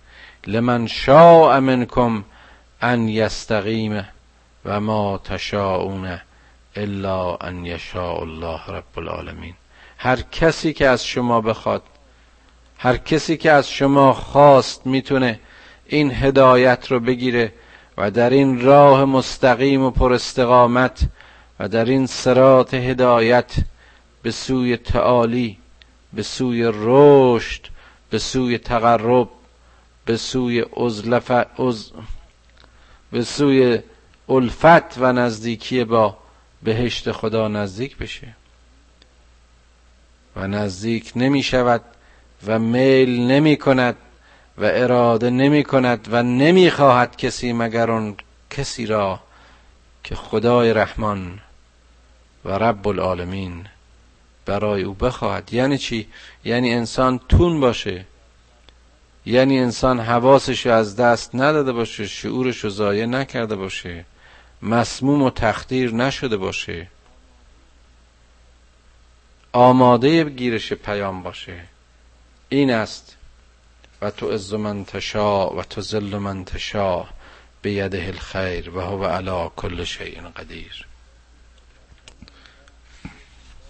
لمن 0.46 0.86
شاء 0.86 1.60
منکم 1.60 2.24
ان 2.80 3.08
یستقیم 3.08 4.08
و 4.64 4.80
ما 4.80 5.18
تشاءون 5.18 6.20
الا 6.76 7.36
ان 7.36 7.66
یشاء 7.66 8.20
الله 8.20 8.60
رب 8.68 8.98
العالمین. 8.98 9.54
هر 9.98 10.20
کسی 10.20 10.72
که 10.72 10.88
از 10.88 11.06
شما 11.06 11.40
بخواد 11.40 11.82
هر 12.78 12.96
کسی 12.96 13.36
که 13.36 13.50
از 13.52 13.70
شما 13.70 14.12
خواست 14.12 14.86
می‌تونه 14.86 15.40
این 15.86 16.10
هدایت 16.14 16.90
رو 16.90 17.00
بگیره 17.00 17.52
و 17.98 18.10
در 18.10 18.30
این 18.30 18.60
راه 18.60 19.04
مستقیم 19.04 19.82
و 19.82 19.90
پر 19.90 20.12
استقامت 20.12 21.08
و 21.60 21.68
در 21.68 21.84
این 21.84 22.06
سرات 22.06 22.74
هدایت 22.74 23.54
به 24.22 24.30
سوی 24.30 24.76
تعالی 24.76 25.58
به 26.12 26.22
سوی 26.22 26.72
رشد 26.74 27.66
به 28.10 28.18
سوی 28.18 28.58
تقرب 28.58 29.28
به 30.04 30.16
سوی 30.16 30.64
ازلف 30.76 31.30
از 31.30 31.92
به 33.12 33.24
سوی 33.24 33.78
الفت 34.28 34.98
و 34.98 35.12
نزدیکی 35.12 35.84
با 35.84 36.16
بهشت 36.62 37.12
خدا 37.12 37.48
نزدیک 37.48 37.96
بشه. 37.96 38.28
و 40.36 40.46
نزدیک 40.46 41.12
نمی 41.16 41.42
شود 41.42 41.80
و 42.46 42.58
میل 42.58 43.20
نمی 43.20 43.56
کند 43.56 43.96
و 44.58 44.64
اراده 44.64 45.30
نمی 45.30 45.64
کند 45.64 46.08
و 46.10 46.22
نمی 46.22 46.70
خواهد 46.70 47.16
کسی 47.16 47.52
مگر 47.52 47.90
اون 47.90 48.16
کسی 48.50 48.86
را 48.86 49.20
که 50.04 50.14
خدای 50.14 50.72
رحمان 50.72 51.38
و 52.44 52.50
رب 52.50 52.88
العالمین 52.88 53.66
برای 54.46 54.82
او 54.82 54.94
بخواهد. 54.94 55.52
یعنی 55.52 55.78
چی؟ 55.78 56.08
یعنی 56.44 56.74
انسان 56.74 57.20
تون 57.28 57.60
باشه. 57.60 58.04
یعنی 59.26 59.58
انسان 59.58 60.00
حواسش 60.00 60.66
از 60.66 60.96
دست 60.96 61.34
نداده 61.34 61.72
باشه 61.72 62.06
شعورش 62.06 62.58
رو 62.58 62.70
ضایع 62.70 63.06
نکرده 63.06 63.56
باشه. 63.56 64.04
مسموم 64.62 65.22
و 65.22 65.30
تخدیر 65.30 65.94
نشده 65.94 66.36
باشه. 66.36 66.86
آماده 69.52 70.24
گیرش 70.24 70.72
پیام 70.72 71.22
باشه. 71.22 71.60
این 72.48 72.70
است. 72.70 73.16
و 74.02 74.10
تو 74.10 74.26
از 74.26 74.54
من 74.54 74.84
تشا 74.84 75.50
و 75.50 75.62
تو 75.62 75.80
ذل 75.80 76.18
من 76.18 76.44
تشا 76.44 77.04
به 77.62 77.72
یده 77.72 78.06
الخیر 78.06 78.70
و 78.70 78.80
هو 78.80 79.04
علا 79.04 79.48
کل 79.48 79.84
شیء 79.84 80.20
قدیر. 80.36 80.86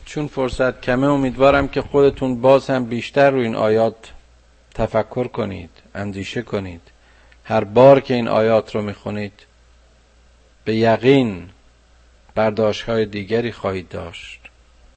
چون 0.05 0.28
فرصت 0.28 0.80
کمه 0.80 1.07
امیدوارم 1.07 1.68
که 1.68 1.82
خودتون 1.82 2.40
باز 2.40 2.70
هم 2.70 2.84
بیشتر 2.84 3.30
رو 3.30 3.38
این 3.38 3.55
آیات 3.55 4.12
تفکر 4.74 5.28
کنید 5.28 5.70
اندیشه 5.95 6.43
کنید. 6.43 6.80
هر 7.45 7.64
بار 7.64 8.01
که 8.01 8.14
این 8.14 8.28
آیات 8.28 8.74
رو 8.74 8.82
می‌خونید 8.82 9.32
به 10.65 10.77
یقین 10.77 11.51
برداشت 12.35 12.83
های 12.83 13.07
دیگری 13.07 13.53
خواهید 13.53 13.89
داشت. 13.89 14.41